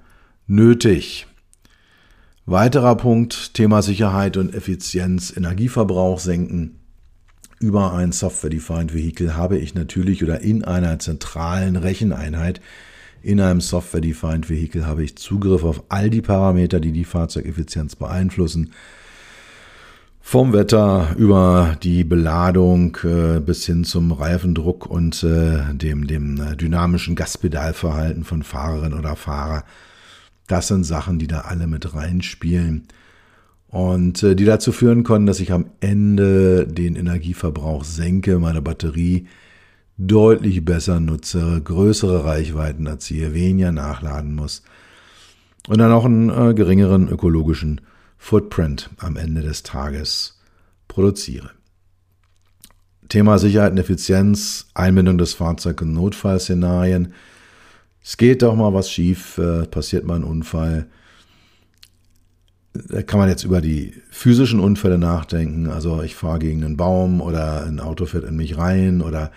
nötig. 0.47 1.27
Weiterer 2.47 2.97
Punkt, 2.97 3.55
Thema 3.55 3.81
Sicherheit 3.81 4.37
und 4.37 4.55
Effizienz, 4.55 5.35
Energieverbrauch 5.35 6.19
senken. 6.19 6.79
Über 7.59 7.95
ein 7.95 8.13
Software-Defined 8.13 8.93
Vehicle 8.93 9.37
habe 9.37 9.57
ich 9.57 9.75
natürlich 9.75 10.23
oder 10.23 10.41
in 10.41 10.65
einer 10.65 10.99
zentralen 10.99 11.77
Recheneinheit, 11.77 12.61
in 13.25 13.41
einem 13.41 13.63
Software-Defined 13.63 14.51
Vehicle 14.51 14.87
habe 14.87 15.03
ich 15.03 15.17
Zugriff 15.17 15.65
auf 15.65 15.85
all 15.89 16.11
die 16.11 16.21
Parameter, 16.21 16.79
die 16.79 16.93
die 16.93 17.07
Fahrzeugeffizienz 17.07 17.97
beeinflussen. 17.97 18.73
Vom 20.21 20.53
Wetter 20.53 21.15
über 21.17 21.77
die 21.83 22.05
Beladung 22.05 22.97
äh, 23.05 23.41
bis 23.41 23.65
hin 23.65 23.85
zum 23.85 24.13
Reifendruck 24.13 24.87
und 24.87 25.23
äh, 25.23 25.75
dem, 25.75 26.07
dem 26.07 26.41
äh, 26.41 26.57
dynamischen 26.57 27.15
Gaspedalverhalten 27.15 28.25
von 28.25 28.43
Fahrerin 28.43 28.95
oder 28.95 29.17
Fahrer 29.17 29.65
das 30.47 30.69
sind 30.69 30.85
Sachen, 30.85 31.19
die 31.19 31.27
da 31.27 31.41
alle 31.41 31.67
mit 31.67 31.95
reinspielen 31.95 32.89
und 33.69 34.21
die 34.21 34.45
dazu 34.45 34.73
führen 34.73 35.03
können, 35.03 35.25
dass 35.25 35.41
ich 35.41 35.53
am 35.53 35.71
Ende 35.81 36.67
den 36.67 36.97
Energieverbrauch 36.97 37.83
senke, 37.83 38.39
meine 38.39 38.61
Batterie 38.61 39.27
deutlich 39.97 40.65
besser 40.65 41.01
nutze, 41.01 41.61
größere 41.63 42.25
Reichweiten 42.25 42.87
erziehe, 42.87 43.35
weniger 43.35 43.73
nachladen 43.73 44.35
muss 44.35 44.63
und 45.69 45.79
dann 45.79 45.93
auch 45.93 46.05
einen 46.05 46.31
äh, 46.31 46.55
geringeren 46.55 47.09
ökologischen 47.09 47.81
Footprint 48.19 48.91
am 48.99 49.17
Ende 49.17 49.43
des 49.43 49.63
Tages 49.63 50.41
produziere. 50.89 51.51
Thema 53.09 53.39
Sicherheit 53.39 53.73
und 53.73 53.79
Effizienz, 53.79 54.67
Einbindung 54.75 55.19
des 55.19 55.35
Fahrzeugs 55.35 55.83
in 55.83 55.93
Notfallszenarien 55.93 57.13
es 58.05 58.19
geht 58.19 58.43
doch 58.43 58.55
mal 58.55 58.75
was 58.75 58.91
schief, 58.91 59.39
äh, 59.39 59.65
passiert 59.67 60.05
mal 60.05 60.17
ein 60.17 60.25
Unfall. 60.25 60.87
Da 62.75 63.03
kann 63.03 63.19
man 63.19 63.31
jetzt 63.31 63.45
über 63.45 63.63
die 63.63 63.95
physischen 64.11 64.61
Unfälle 64.61 64.99
nachdenken. 64.99 65.71
Also 65.71 66.03
ich 66.03 66.15
fahre 66.15 66.41
gegen 66.41 66.63
einen 66.63 66.77
Baum 66.77 67.23
oder 67.23 67.65
ein 67.65 67.81
Auto 67.81 68.05
fährt 68.05 68.25
in 68.25 68.37
mich 68.37 68.59
rein 68.59 69.01
oder 69.01 69.33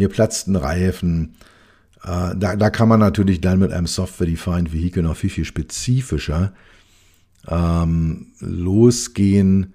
mir 0.00 0.08
platzt 0.08 0.48
ein 0.48 0.56
Reifen. 0.56 1.36
Äh, 2.02 2.34
da, 2.36 2.56
da 2.56 2.70
kann 2.70 2.88
man 2.88 3.00
natürlich 3.00 3.40
dann 3.40 3.58
mit 3.58 3.72
einem 3.72 3.86
Software-Defined 3.86 4.72
Vehicle 4.72 5.02
noch 5.02 5.16
viel, 5.16 5.30
viel 5.30 5.44
spezifischer 5.44 6.52
ähm, 7.46 8.32
losgehen 8.40 9.74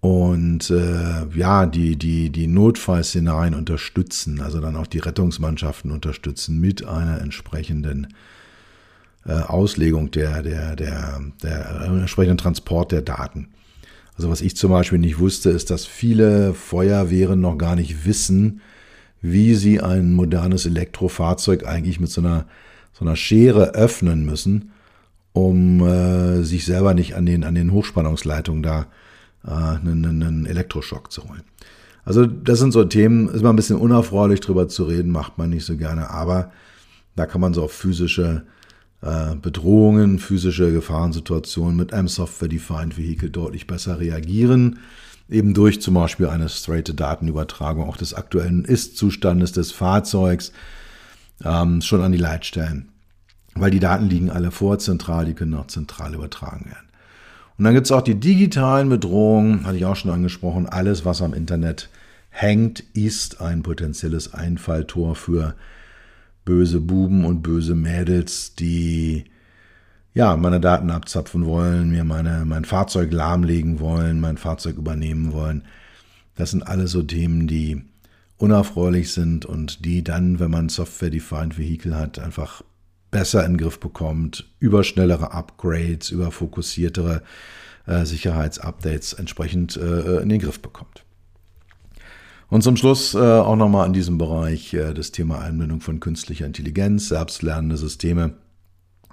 und 0.00 0.70
äh, 0.70 1.26
ja, 1.34 1.66
die, 1.66 1.96
die, 1.96 2.30
die 2.30 2.46
Notfallszenarien 2.46 3.54
unterstützen, 3.54 4.40
also 4.40 4.60
dann 4.60 4.76
auch 4.76 4.86
die 4.86 4.98
Rettungsmannschaften 4.98 5.90
unterstützen 5.90 6.58
mit 6.60 6.84
einer 6.84 7.20
entsprechenden 7.20 8.08
äh, 9.24 9.32
Auslegung 9.32 10.10
der, 10.10 10.42
der, 10.42 10.76
der, 10.76 11.20
der 11.42 11.82
äh, 11.82 12.00
entsprechenden 12.00 12.38
Transport 12.38 12.92
der 12.92 13.02
Daten. 13.02 13.48
Also 14.16 14.28
was 14.28 14.40
ich 14.40 14.56
zum 14.56 14.72
Beispiel 14.72 14.98
nicht 14.98 15.18
wusste, 15.18 15.50
ist, 15.50 15.70
dass 15.70 15.86
viele 15.86 16.52
Feuerwehren 16.52 17.40
noch 17.40 17.56
gar 17.56 17.76
nicht 17.76 18.04
wissen, 18.04 18.60
wie 19.22 19.54
sie 19.54 19.80
ein 19.80 20.12
modernes 20.12 20.66
Elektrofahrzeug 20.66 21.64
eigentlich 21.64 22.00
mit 22.00 22.10
so 22.10 22.20
einer, 22.20 22.46
so 22.92 23.04
einer 23.04 23.16
Schere 23.16 23.74
öffnen 23.74 24.26
müssen, 24.26 24.72
um 25.32 25.80
äh, 25.80 26.42
sich 26.42 26.66
selber 26.66 26.92
nicht 26.92 27.14
an 27.14 27.24
den, 27.24 27.44
an 27.44 27.54
den 27.54 27.72
Hochspannungsleitungen 27.72 28.62
da 28.62 28.86
äh, 29.46 29.50
einen, 29.50 30.04
einen 30.04 30.46
Elektroschock 30.46 31.10
zu 31.10 31.28
holen. 31.28 31.42
Also 32.04 32.26
das 32.26 32.58
sind 32.58 32.72
so 32.72 32.84
Themen, 32.84 33.28
ist 33.28 33.42
mal 33.42 33.50
ein 33.50 33.56
bisschen 33.56 33.78
unerfreulich 33.78 34.40
drüber 34.40 34.68
zu 34.68 34.84
reden, 34.84 35.12
macht 35.12 35.38
man 35.38 35.50
nicht 35.50 35.64
so 35.64 35.76
gerne, 35.76 36.10
aber 36.10 36.50
da 37.14 37.26
kann 37.26 37.40
man 37.40 37.54
so 37.54 37.62
auf 37.62 37.72
physische 37.72 38.44
äh, 39.02 39.36
Bedrohungen, 39.36 40.18
physische 40.18 40.72
Gefahrensituationen 40.72 41.76
mit 41.76 41.92
einem 41.92 42.08
Software-Defined 42.08 42.98
Vehicle 42.98 43.30
deutlich 43.30 43.68
besser 43.68 44.00
reagieren, 44.00 44.80
eben 45.32 45.54
durch 45.54 45.80
zum 45.80 45.94
Beispiel 45.94 46.28
eine 46.28 46.48
straight 46.48 46.98
Datenübertragung 46.98 47.88
auch 47.88 47.96
des 47.96 48.14
aktuellen 48.14 48.64
Ist-Zustandes 48.64 49.52
des 49.52 49.72
Fahrzeugs 49.72 50.52
ähm, 51.44 51.80
schon 51.82 52.02
an 52.02 52.12
die 52.12 52.18
Leitstellen, 52.18 52.88
weil 53.54 53.70
die 53.70 53.80
Daten 53.80 54.08
liegen 54.08 54.30
alle 54.30 54.50
vor 54.50 54.78
zentral, 54.78 55.24
die 55.24 55.34
können 55.34 55.54
auch 55.54 55.66
zentral 55.66 56.14
übertragen 56.14 56.66
werden. 56.66 56.88
Und 57.58 57.64
dann 57.64 57.74
gibt 57.74 57.86
es 57.86 57.92
auch 57.92 58.02
die 58.02 58.18
digitalen 58.18 58.88
Bedrohungen, 58.88 59.66
hatte 59.66 59.76
ich 59.76 59.84
auch 59.84 59.96
schon 59.96 60.10
angesprochen. 60.10 60.68
Alles, 60.68 61.04
was 61.04 61.22
am 61.22 61.34
Internet 61.34 61.90
hängt, 62.30 62.80
ist 62.94 63.40
ein 63.40 63.62
potenzielles 63.62 64.32
Einfalltor 64.32 65.14
für 65.14 65.54
böse 66.44 66.80
Buben 66.80 67.24
und 67.24 67.42
böse 67.42 67.74
Mädels, 67.74 68.54
die 68.54 69.24
ja 70.14 70.36
meine 70.36 70.60
Daten 70.60 70.90
abzapfen 70.90 71.46
wollen, 71.46 71.90
mir 71.90 72.04
meine, 72.04 72.44
mein 72.44 72.64
Fahrzeug 72.64 73.12
lahmlegen 73.12 73.80
wollen, 73.80 74.20
mein 74.20 74.36
Fahrzeug 74.36 74.76
übernehmen 74.76 75.32
wollen. 75.32 75.64
Das 76.36 76.50
sind 76.50 76.66
alles 76.66 76.92
so 76.92 77.02
Themen, 77.02 77.46
die 77.46 77.84
unerfreulich 78.38 79.12
sind 79.12 79.46
und 79.46 79.84
die 79.84 80.02
dann, 80.02 80.40
wenn 80.40 80.50
man 80.50 80.68
Software-Defined 80.68 81.58
Vehicle 81.58 81.96
hat, 81.96 82.18
einfach 82.18 82.62
besser 83.10 83.44
in 83.44 83.52
den 83.52 83.58
Griff 83.58 83.78
bekommt, 83.78 84.50
über 84.58 84.82
schnellere 84.82 85.32
Upgrades, 85.32 86.10
über 86.10 86.30
fokussiertere 86.30 87.22
äh, 87.86 88.04
Sicherheitsupdates 88.04 89.12
entsprechend 89.12 89.76
äh, 89.76 90.18
in 90.20 90.28
den 90.28 90.40
Griff 90.40 90.60
bekommt. 90.60 91.04
Und 92.48 92.62
zum 92.62 92.76
Schluss 92.76 93.14
äh, 93.14 93.18
auch 93.18 93.56
nochmal 93.56 93.86
in 93.86 93.92
diesem 93.92 94.18
Bereich 94.18 94.74
äh, 94.74 94.92
das 94.92 95.12
Thema 95.12 95.40
Einbindung 95.40 95.80
von 95.80 96.00
künstlicher 96.00 96.44
Intelligenz, 96.44 97.08
selbstlernende 97.08 97.76
Systeme. 97.76 98.34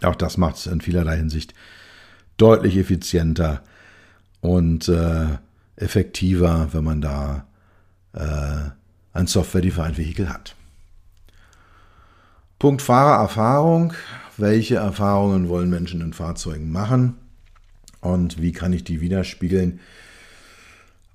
Auch 0.01 0.15
das 0.15 0.37
macht 0.37 0.57
es 0.57 0.67
in 0.67 0.81
vielerlei 0.81 1.17
Hinsicht 1.17 1.53
deutlich 2.37 2.77
effizienter 2.77 3.61
und 4.41 4.87
äh, 4.87 5.37
effektiver, 5.75 6.69
wenn 6.71 6.83
man 6.83 7.01
da 7.01 7.45
äh, 8.13 8.69
ein 9.13 9.27
Software-Defined 9.27 9.97
Vehicle 9.97 10.29
hat. 10.29 10.55
Punkt 12.57 12.81
Fahrererfahrung. 12.81 13.93
Welche 14.37 14.75
Erfahrungen 14.75 15.49
wollen 15.49 15.69
Menschen 15.69 16.01
in 16.01 16.13
Fahrzeugen 16.13 16.71
machen? 16.71 17.15
Und 18.01 18.41
wie 18.41 18.53
kann 18.53 18.71
ich 18.71 18.83
die 18.83 19.01
widerspiegeln? 19.01 19.79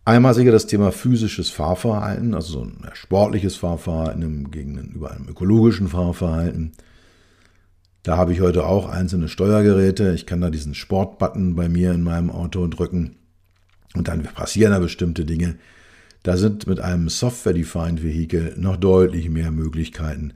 Einmal 0.06 0.34
sicher 0.34 0.52
das 0.52 0.66
Thema 0.66 0.92
physisches 0.92 1.48
Fahrverhalten, 1.48 2.34
also 2.34 2.52
so 2.52 2.64
ein 2.64 2.90
sportliches 2.92 3.56
Fahrverhalten 3.56 4.50
gegenüber 4.50 5.10
einem 5.12 5.28
ökologischen 5.28 5.88
Fahrverhalten. 5.88 6.72
Da 8.04 8.18
habe 8.18 8.34
ich 8.34 8.42
heute 8.42 8.66
auch 8.66 8.86
einzelne 8.88 9.28
Steuergeräte. 9.28 10.12
Ich 10.12 10.26
kann 10.26 10.42
da 10.42 10.50
diesen 10.50 10.74
Sportbutton 10.74 11.56
bei 11.56 11.70
mir 11.70 11.92
in 11.92 12.02
meinem 12.02 12.30
Auto 12.30 12.66
drücken 12.66 13.16
und 13.94 14.08
dann 14.08 14.22
passieren 14.22 14.72
da 14.72 14.78
bestimmte 14.78 15.24
Dinge. 15.24 15.56
Da 16.22 16.36
sind 16.36 16.66
mit 16.66 16.80
einem 16.80 17.08
Software-Defined 17.08 18.02
Vehicle 18.02 18.54
noch 18.58 18.76
deutlich 18.76 19.30
mehr 19.30 19.50
Möglichkeiten, 19.50 20.34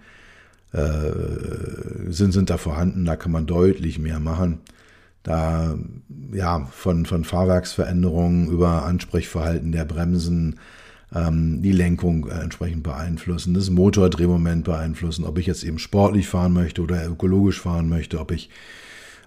äh, 0.72 2.10
sind, 2.10 2.32
sind 2.32 2.48
da 2.48 2.56
vorhanden, 2.56 3.04
da 3.04 3.16
kann 3.16 3.32
man 3.32 3.46
deutlich 3.46 3.98
mehr 3.98 4.18
machen. 4.18 4.60
Da, 5.22 5.76
ja, 6.32 6.66
von, 6.72 7.04
von 7.04 7.24
Fahrwerksveränderungen 7.24 8.48
über 8.48 8.86
Ansprechverhalten 8.86 9.72
der 9.72 9.84
Bremsen, 9.84 10.58
ähm, 11.14 11.62
die 11.62 11.72
Lenkung 11.72 12.28
äh, 12.28 12.40
entsprechend 12.40 12.82
beeinflussen, 12.82 13.54
das 13.54 13.70
Motordrehmoment 13.70 14.64
beeinflussen, 14.64 15.24
ob 15.24 15.38
ich 15.38 15.46
jetzt 15.46 15.64
eben 15.64 15.78
sportlich 15.78 16.28
fahren 16.28 16.52
möchte 16.52 16.82
oder 16.82 17.06
ökologisch 17.06 17.60
fahren 17.60 17.88
möchte, 17.88 18.20
ob 18.20 18.30
ich 18.30 18.50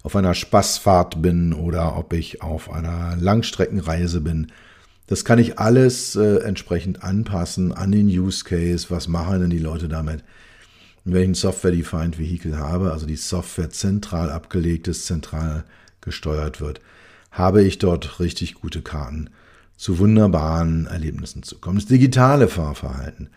auf 0.03 0.15
einer 0.15 0.33
Spaßfahrt 0.33 1.21
bin 1.21 1.53
oder 1.53 1.97
ob 1.97 2.13
ich 2.13 2.41
auf 2.41 2.71
einer 2.71 3.15
Langstreckenreise 3.17 4.21
bin. 4.21 4.47
Das 5.07 5.25
kann 5.25 5.39
ich 5.39 5.59
alles 5.59 6.15
äh, 6.15 6.37
entsprechend 6.37 7.03
anpassen 7.03 7.71
an 7.71 7.91
den 7.91 8.07
Use 8.07 8.43
Case. 8.43 8.87
Was 8.89 9.07
machen 9.07 9.41
denn 9.41 9.49
die 9.49 9.59
Leute 9.59 9.87
damit? 9.87 10.23
wenn 11.03 11.23
ich 11.23 11.29
ein 11.29 11.35
Software-Defined 11.35 12.19
Vehicle 12.19 12.57
habe, 12.57 12.91
also 12.91 13.05
die 13.05 13.15
Software 13.15 13.69
zentral 13.69 14.29
abgelegt 14.29 14.87
ist, 14.87 15.05
zentral 15.05 15.63
gesteuert 15.99 16.61
wird, 16.61 16.81
habe 17.31 17.63
ich 17.63 17.79
dort 17.79 18.19
richtig 18.19 18.55
gute 18.55 18.81
Karten 18.81 19.29
zu 19.81 19.97
wunderbaren 19.97 20.85
Erlebnissen 20.85 21.41
zu 21.41 21.57
kommen. 21.57 21.79
Das 21.79 21.87
digitale 21.87 22.47
Fahrverhalten, 22.47 23.29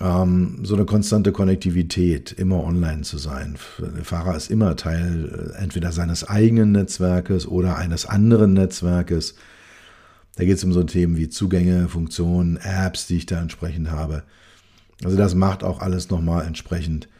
ähm, 0.00 0.60
so 0.62 0.74
eine 0.74 0.86
konstante 0.86 1.30
Konnektivität, 1.30 2.32
immer 2.32 2.64
online 2.64 3.02
zu 3.02 3.18
sein. 3.18 3.58
Der 3.78 4.06
Fahrer 4.06 4.34
ist 4.34 4.50
immer 4.50 4.76
Teil 4.76 5.52
äh, 5.54 5.62
entweder 5.62 5.92
seines 5.92 6.26
eigenen 6.26 6.72
Netzwerkes 6.72 7.46
oder 7.46 7.76
eines 7.76 8.06
anderen 8.06 8.54
Netzwerkes. 8.54 9.34
Da 10.36 10.44
geht 10.46 10.56
es 10.56 10.64
um 10.64 10.72
so 10.72 10.82
Themen 10.84 11.18
wie 11.18 11.28
Zugänge, 11.28 11.88
Funktionen, 11.88 12.56
Apps, 12.56 13.06
die 13.06 13.18
ich 13.18 13.26
da 13.26 13.38
entsprechend 13.38 13.90
habe. 13.90 14.22
Also 15.04 15.18
das 15.18 15.34
macht 15.34 15.62
auch 15.62 15.80
alles 15.80 16.08
nochmal 16.08 16.46
entsprechend 16.46 17.10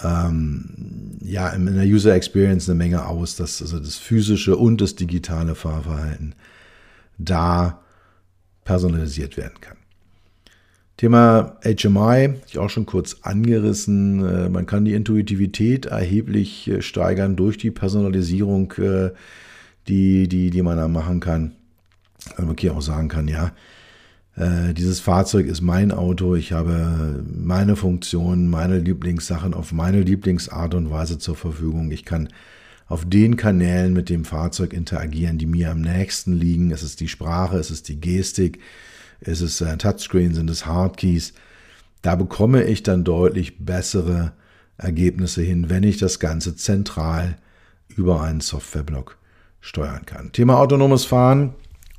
ähm, 0.00 1.18
ja 1.24 1.48
in 1.48 1.66
der 1.66 1.86
User 1.86 2.14
Experience 2.14 2.68
eine 2.68 2.78
Menge 2.78 3.06
aus, 3.06 3.34
dass 3.34 3.60
also 3.60 3.80
das 3.80 3.96
physische 3.96 4.56
und 4.56 4.80
das 4.80 4.94
digitale 4.94 5.56
Fahrverhalten 5.56 6.36
da 7.18 7.82
personalisiert 8.64 9.36
werden 9.36 9.60
kann. 9.60 9.78
Thema 10.98 11.56
HMI, 11.62 12.34
ich 12.48 12.58
auch 12.58 12.70
schon 12.70 12.84
kurz 12.84 13.18
angerissen. 13.22 14.24
Äh, 14.24 14.48
man 14.48 14.66
kann 14.66 14.84
die 14.84 14.94
Intuitivität 14.94 15.86
erheblich 15.86 16.68
äh, 16.68 16.82
steigern 16.82 17.36
durch 17.36 17.56
die 17.56 17.70
Personalisierung, 17.70 18.72
äh, 18.72 19.10
die, 19.86 20.28
die, 20.28 20.50
die 20.50 20.62
man 20.62 20.76
da 20.76 20.88
machen 20.88 21.20
kann. 21.20 21.52
Also 22.30 22.46
man 22.46 22.56
hier 22.58 22.74
auch 22.74 22.82
sagen 22.82 23.08
kann, 23.08 23.28
ja, 23.28 23.52
dieses 24.36 25.00
Fahrzeug 25.00 25.46
ist 25.46 25.62
mein 25.62 25.90
Auto, 25.90 26.36
ich 26.36 26.52
habe 26.52 27.24
meine 27.26 27.74
Funktionen, 27.74 28.48
meine 28.48 28.78
Lieblingssachen 28.78 29.52
auf 29.52 29.72
meine 29.72 30.02
Lieblingsart 30.02 30.74
und 30.74 30.90
Weise 30.90 31.18
zur 31.18 31.34
Verfügung. 31.34 31.90
Ich 31.90 32.04
kann 32.04 32.28
auf 32.88 33.04
den 33.04 33.36
Kanälen 33.36 33.92
mit 33.92 34.08
dem 34.08 34.24
Fahrzeug 34.24 34.72
interagieren, 34.72 35.38
die 35.38 35.46
mir 35.46 35.70
am 35.70 35.80
nächsten 35.80 36.32
liegen. 36.32 36.70
Es 36.70 36.82
ist 36.82 37.00
die 37.00 37.08
Sprache, 37.08 37.58
es 37.58 37.70
ist 37.70 37.88
die 37.88 38.00
Gestik, 38.00 38.60
es 39.20 39.40
ist 39.40 39.60
äh, 39.60 39.76
Touchscreen, 39.76 40.34
sind 40.34 40.48
es 40.48 40.66
Hardkeys. 40.66 41.34
Da 42.02 42.16
bekomme 42.16 42.64
ich 42.64 42.82
dann 42.82 43.04
deutlich 43.04 43.58
bessere 43.58 44.32
Ergebnisse 44.78 45.42
hin, 45.42 45.68
wenn 45.68 45.82
ich 45.82 45.98
das 45.98 46.18
Ganze 46.18 46.56
zentral 46.56 47.36
über 47.88 48.22
einen 48.22 48.40
Softwareblock 48.40 49.18
steuern 49.60 50.06
kann. 50.06 50.32
Thema 50.32 50.58
autonomes 50.58 51.04
Fahren 51.04 51.54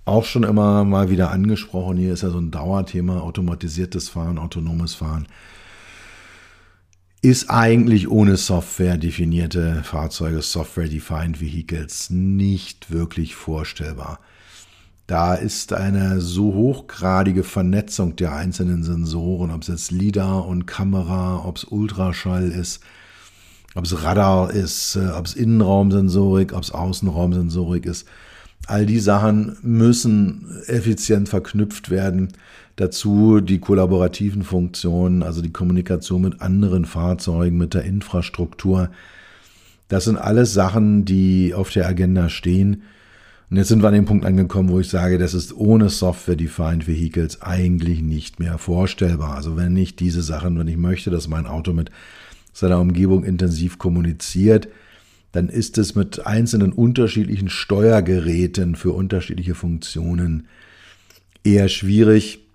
auch 0.06 0.26
schon 0.26 0.44
immer 0.44 0.84
mal 0.84 1.10
wieder 1.10 1.30
angesprochen. 1.30 1.98
Hier 1.98 2.14
ist 2.14 2.24
ja 2.24 2.30
so 2.30 2.40
ein 2.40 2.52
Dauerthema, 2.52 3.20
automatisiertes 3.20 4.10
Fahren, 4.10 4.40
autonomes 4.40 4.96
Fahren. 4.96 5.28
Ist 7.22 7.50
eigentlich 7.50 8.10
ohne 8.10 8.38
Software 8.38 8.98
definierte 8.98 9.84
Fahrzeuge, 9.84 10.42
Software-Defined 10.42 11.42
Vehicles, 11.42 12.10
nicht 12.10 12.92
wirklich 12.92 13.36
vorstellbar. 13.36 14.22
Da 15.06 15.34
ist 15.34 15.74
eine 15.74 16.22
so 16.22 16.54
hochgradige 16.54 17.44
Vernetzung 17.44 18.16
der 18.16 18.34
einzelnen 18.34 18.84
Sensoren, 18.84 19.52
ob 19.52 19.64
es 19.64 19.68
jetzt 19.68 19.92
LIDAR 19.92 20.48
und 20.48 20.66
Kamera, 20.66 21.44
ob 21.44 21.58
es 21.58 21.66
Ultraschall 21.66 22.50
ist, 22.50 22.80
ob 23.76 23.84
es 23.84 24.02
Radar 24.02 24.52
ist, 24.52 24.96
äh, 24.96 25.10
ob 25.10 25.26
es 25.26 25.34
Innenraumsensorik, 25.34 26.54
ob 26.54 26.64
es 26.64 26.72
Außenraumsensorik 26.72 27.86
ist 27.86 28.08
All 28.68 28.86
die 28.86 29.00
Sachen 29.00 29.58
müssen 29.62 30.62
effizient 30.68 31.30
verknüpft 31.30 31.90
werden. 31.90 32.30
Dazu 32.76 33.42
die 33.42 33.60
kollaborativen 33.60 34.44
Funktionen, 34.44 35.24
also 35.24 35.42
die 35.42 35.52
Kommunikation 35.52 36.22
mit 36.22 36.42
anderen 36.42 36.86
Fahrzeugen, 36.86 37.58
mit 37.58 37.74
der 37.74 37.84
Infrastruktur. 37.84 38.90
Das 39.88 40.06
sind 40.06 40.18
alles 40.18 40.54
Sachen, 40.54 41.04
die 41.04 41.54
auf 41.54 41.72
der 41.72 41.88
Agenda 41.88 42.30
stehen. 42.30 42.84
Und 43.50 43.58
jetzt 43.58 43.70
sind 43.70 43.82
wir 43.82 43.88
an 43.88 43.96
dem 43.96 44.06
Punkt 44.06 44.26
angekommen, 44.26 44.70
wo 44.70 44.80
ich 44.80 44.90
sage, 44.90 45.18
das 45.18 45.34
ist 45.34 45.56
ohne 45.56 45.90
Software-Defined 45.90 46.88
Vehicles 46.88 47.42
eigentlich 47.42 48.02
nicht 48.02 48.40
mehr 48.40 48.60
vorstellbar. 48.60 49.36
Also 49.36 49.58
wenn 49.58 49.76
ich 49.76 49.96
diese 49.96 50.22
Sachen, 50.22 50.60
wenn 50.60 50.68
ich 50.68 50.78
möchte, 50.78 51.10
dass 51.10 51.28
mein 51.28 51.48
Auto 51.48 51.74
mit 51.74 51.90
seiner 52.54 52.80
Umgebung 52.80 53.24
intensiv 53.24 53.80
kommuniziert, 53.80 54.68
dann 55.32 55.50
ist 55.50 55.78
es 55.78 55.96
mit 55.96 56.26
einzelnen 56.26 56.72
unterschiedlichen 56.72 57.50
Steuergeräten 57.50 58.76
für 58.76 58.92
unterschiedliche 58.92 59.56
Funktionen 59.56 60.48
eher 61.44 61.70
schwierig. 61.70 62.48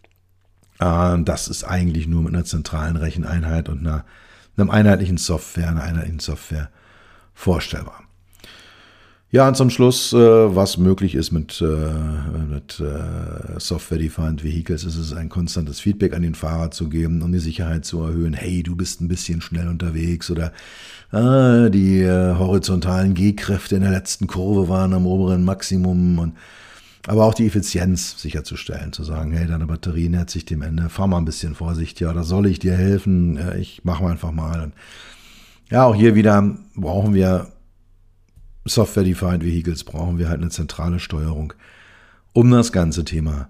Ah, 0.78 1.16
das 1.16 1.48
ist 1.48 1.64
eigentlich 1.64 2.06
nur 2.06 2.22
mit 2.22 2.34
einer 2.34 2.44
zentralen 2.44 2.96
Recheneinheit 2.96 3.68
und 3.68 3.80
einer, 3.80 4.04
einem 4.56 4.70
einheitlichen 4.70 5.18
Software, 5.18 5.68
einer 5.68 5.82
einheitlichen 5.82 6.20
Software 6.20 6.70
vorstellbar. 7.32 8.03
Ja, 9.35 9.49
und 9.49 9.57
zum 9.57 9.68
Schluss, 9.68 10.12
äh, 10.12 10.16
was 10.16 10.79
möglich 10.79 11.16
ist 11.16 11.33
mit, 11.33 11.61
äh, 11.61 11.64
mit 11.64 12.79
äh, 12.79 13.59
Software-Defined 13.59 14.44
Vehicles, 14.44 14.85
ist 14.85 14.97
es 14.97 15.12
ein 15.12 15.29
konstantes 15.29 15.81
Feedback 15.81 16.14
an 16.14 16.23
den 16.23 16.37
Fahrer 16.37 16.70
zu 16.70 16.88
geben, 16.88 17.20
um 17.20 17.33
die 17.33 17.40
Sicherheit 17.40 17.85
zu 17.85 18.01
erhöhen. 18.05 18.33
Hey, 18.33 18.62
du 18.62 18.77
bist 18.77 19.01
ein 19.01 19.09
bisschen 19.09 19.40
schnell 19.40 19.66
unterwegs 19.66 20.31
oder 20.31 20.53
ah, 21.11 21.68
die 21.68 22.03
äh, 22.03 22.37
horizontalen 22.37 23.14
G-Kräfte 23.14 23.75
in 23.75 23.83
der 23.83 23.90
letzten 23.90 24.29
Kurve 24.29 24.68
waren 24.68 24.94
am 24.94 25.05
oberen 25.05 25.42
Maximum 25.42 26.20
und 26.20 26.35
aber 27.09 27.25
auch 27.25 27.35
die 27.35 27.49
Effizienz 27.49 28.23
sicherzustellen, 28.23 28.92
zu 28.92 29.03
sagen, 29.03 29.33
hey, 29.33 29.49
deine 29.49 29.66
Batterie 29.66 30.11
nähert 30.11 30.31
sich 30.31 30.44
dem 30.44 30.62
Ende, 30.62 30.88
fahr 30.90 31.09
mal 31.09 31.18
ein 31.18 31.25
bisschen 31.25 31.57
vorsichtiger, 31.57 32.12
oder 32.12 32.23
soll 32.23 32.47
ich 32.47 32.61
dir 32.61 32.77
helfen? 32.77 33.40
Ich 33.59 33.81
mach 33.83 34.01
mal 34.01 34.12
einfach 34.12 34.31
mal. 34.31 34.62
Und 34.62 34.75
ja, 35.73 35.87
auch 35.87 35.97
hier 35.97 36.14
wieder 36.14 36.57
brauchen 36.77 37.14
wir 37.14 37.49
Software-Defined 38.64 39.44
Vehicles 39.44 39.85
brauchen 39.85 40.18
wir 40.18 40.29
halt 40.29 40.40
eine 40.40 40.50
zentrale 40.50 40.98
Steuerung, 40.98 41.53
um 42.33 42.50
das 42.50 42.72
ganze 42.72 43.05
Thema 43.05 43.48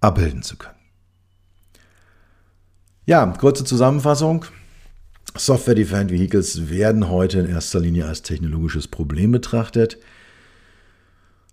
abbilden 0.00 0.42
zu 0.42 0.56
können. 0.56 0.76
Ja, 3.06 3.26
kurze 3.26 3.64
Zusammenfassung. 3.64 4.44
Software-Defined 5.34 6.10
Vehicles 6.10 6.68
werden 6.68 7.08
heute 7.08 7.40
in 7.40 7.46
erster 7.46 7.80
Linie 7.80 8.06
als 8.06 8.22
technologisches 8.22 8.86
Problem 8.86 9.32
betrachtet. 9.32 9.98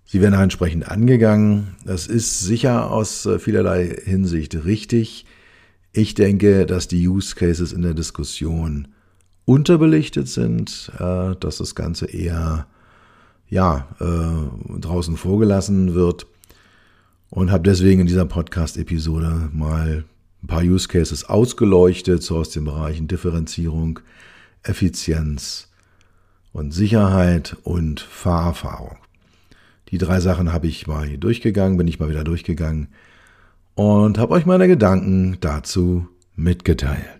Sie 0.05 0.21
werden 0.21 0.33
entsprechend 0.33 0.89
angegangen. 0.89 1.75
Das 1.85 2.07
ist 2.07 2.41
sicher 2.41 2.91
aus 2.91 3.25
äh, 3.25 3.39
vielerlei 3.39 3.95
Hinsicht 4.03 4.65
richtig. 4.65 5.25
Ich 5.93 6.13
denke, 6.13 6.65
dass 6.65 6.87
die 6.87 7.07
Use 7.07 7.35
Cases 7.35 7.71
in 7.71 7.83
der 7.83 7.93
Diskussion 7.93 8.89
unterbelichtet 9.49 10.27
sind, 10.27 10.91
äh, 10.99 11.35
dass 11.39 11.57
das 11.57 11.73
Ganze 11.73 12.05
eher 12.05 12.67
ja, 13.49 13.87
äh, 13.99 14.79
draußen 14.79 15.17
vorgelassen 15.17 15.95
wird. 15.95 16.27
Und 17.31 17.49
habe 17.51 17.63
deswegen 17.63 18.01
in 18.01 18.07
dieser 18.07 18.25
Podcast-Episode 18.25 19.49
mal 19.51 20.03
ein 20.43 20.47
paar 20.47 20.61
Use 20.61 20.87
Cases 20.87 21.23
ausgeleuchtet, 21.27 22.21
so 22.21 22.37
aus 22.37 22.51
den 22.51 22.63
Bereichen 22.63 23.07
Differenzierung, 23.07 23.99
Effizienz 24.61 25.69
und 26.53 26.71
Sicherheit 26.71 27.57
und 27.63 28.01
Fahrerfahrung. 28.01 28.97
Die 29.89 29.97
drei 29.97 30.19
Sachen 30.19 30.53
habe 30.53 30.67
ich 30.67 30.85
mal 30.85 31.07
hier 31.07 31.17
durchgegangen, 31.17 31.77
bin 31.77 31.87
ich 31.87 31.99
mal 31.99 32.09
wieder 32.09 32.23
durchgegangen 32.23 32.89
und 33.73 34.19
habe 34.19 34.33
euch 34.33 34.45
meine 34.45 34.67
Gedanken 34.67 35.37
dazu 35.41 36.07
mitgeteilt. 36.35 37.18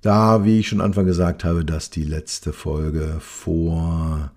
Da, 0.00 0.44
wie 0.44 0.60
ich 0.60 0.68
schon 0.68 0.80
Anfang 0.80 1.06
gesagt 1.06 1.44
habe, 1.44 1.64
dass 1.64 1.90
die 1.90 2.04
letzte 2.04 2.52
Folge 2.52 3.16
vor 3.20 4.32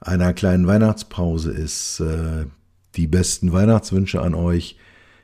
einer 0.00 0.32
kleinen 0.32 0.66
Weihnachtspause 0.66 1.52
ist. 1.52 2.00
Äh, 2.00 2.46
die 2.96 3.06
besten 3.06 3.52
Weihnachtswünsche 3.52 4.20
an 4.20 4.34
euch. 4.34 4.76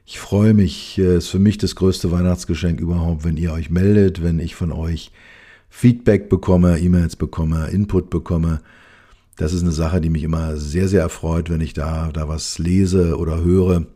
Ich 0.05 0.21
freue 0.21 0.55
mich, 0.55 0.99
es 0.99 1.25
ist 1.25 1.29
für 1.31 1.39
mich 1.39 1.59
das 1.59 1.75
größte 1.75 2.13
Weihnachtsgeschenk 2.13 2.81
überhaupt, 2.81 3.25
wenn 3.25 3.37
ihr 3.37 3.53
euch 3.53 3.71
meldet, 3.71 4.23
wenn 4.23 4.39
ich 4.39 4.55
von 4.55 4.71
euch 4.71 5.11
Feedback 5.69 6.29
bekomme, 6.29 6.79
E-Mails 6.79 7.17
bekomme, 7.17 7.69
Input 7.69 8.09
bekomme. 8.09 8.61
Das 9.37 9.53
ist 9.53 9.63
eine 9.63 9.73
Sache, 9.73 10.01
die 10.01 10.11
mich 10.11 10.23
immer 10.23 10.57
sehr, 10.57 10.89
sehr 10.89 11.03
erfreut, 11.03 11.51
wenn 11.51 11.61
ich 11.61 11.75
da, 11.75 12.11
da 12.13 12.29
was 12.29 12.59
lese 12.59 13.19
oder 13.19 13.43
höre. 13.43 13.87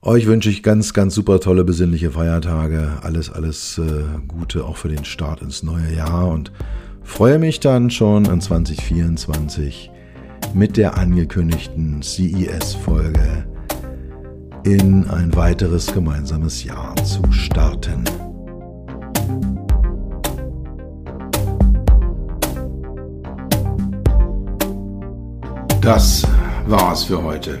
Euch 0.00 0.26
wünsche 0.26 0.48
ich 0.48 0.62
ganz, 0.62 0.94
ganz 0.94 1.12
super 1.12 1.40
tolle, 1.40 1.64
besinnliche 1.64 2.12
Feiertage. 2.12 2.98
Alles, 3.02 3.30
alles 3.30 3.78
äh, 3.78 4.04
Gute 4.28 4.64
auch 4.64 4.76
für 4.76 4.88
den 4.88 5.04
Start 5.04 5.42
ins 5.42 5.64
neue 5.64 5.92
Jahr 5.92 6.28
und 6.28 6.52
freue 7.02 7.40
mich 7.40 7.58
dann 7.58 7.90
schon 7.90 8.24
in 8.24 8.40
2024 8.40 9.90
mit 10.54 10.76
der 10.76 10.96
angekündigten 10.96 12.00
CES-Folge 12.00 13.44
in 14.62 15.08
ein 15.08 15.34
weiteres 15.34 15.92
gemeinsames 15.92 16.62
Jahr 16.62 16.94
zu 17.04 17.20
starten. 17.32 18.04
Das 25.80 26.24
war's 26.68 27.02
für 27.02 27.20
heute 27.20 27.60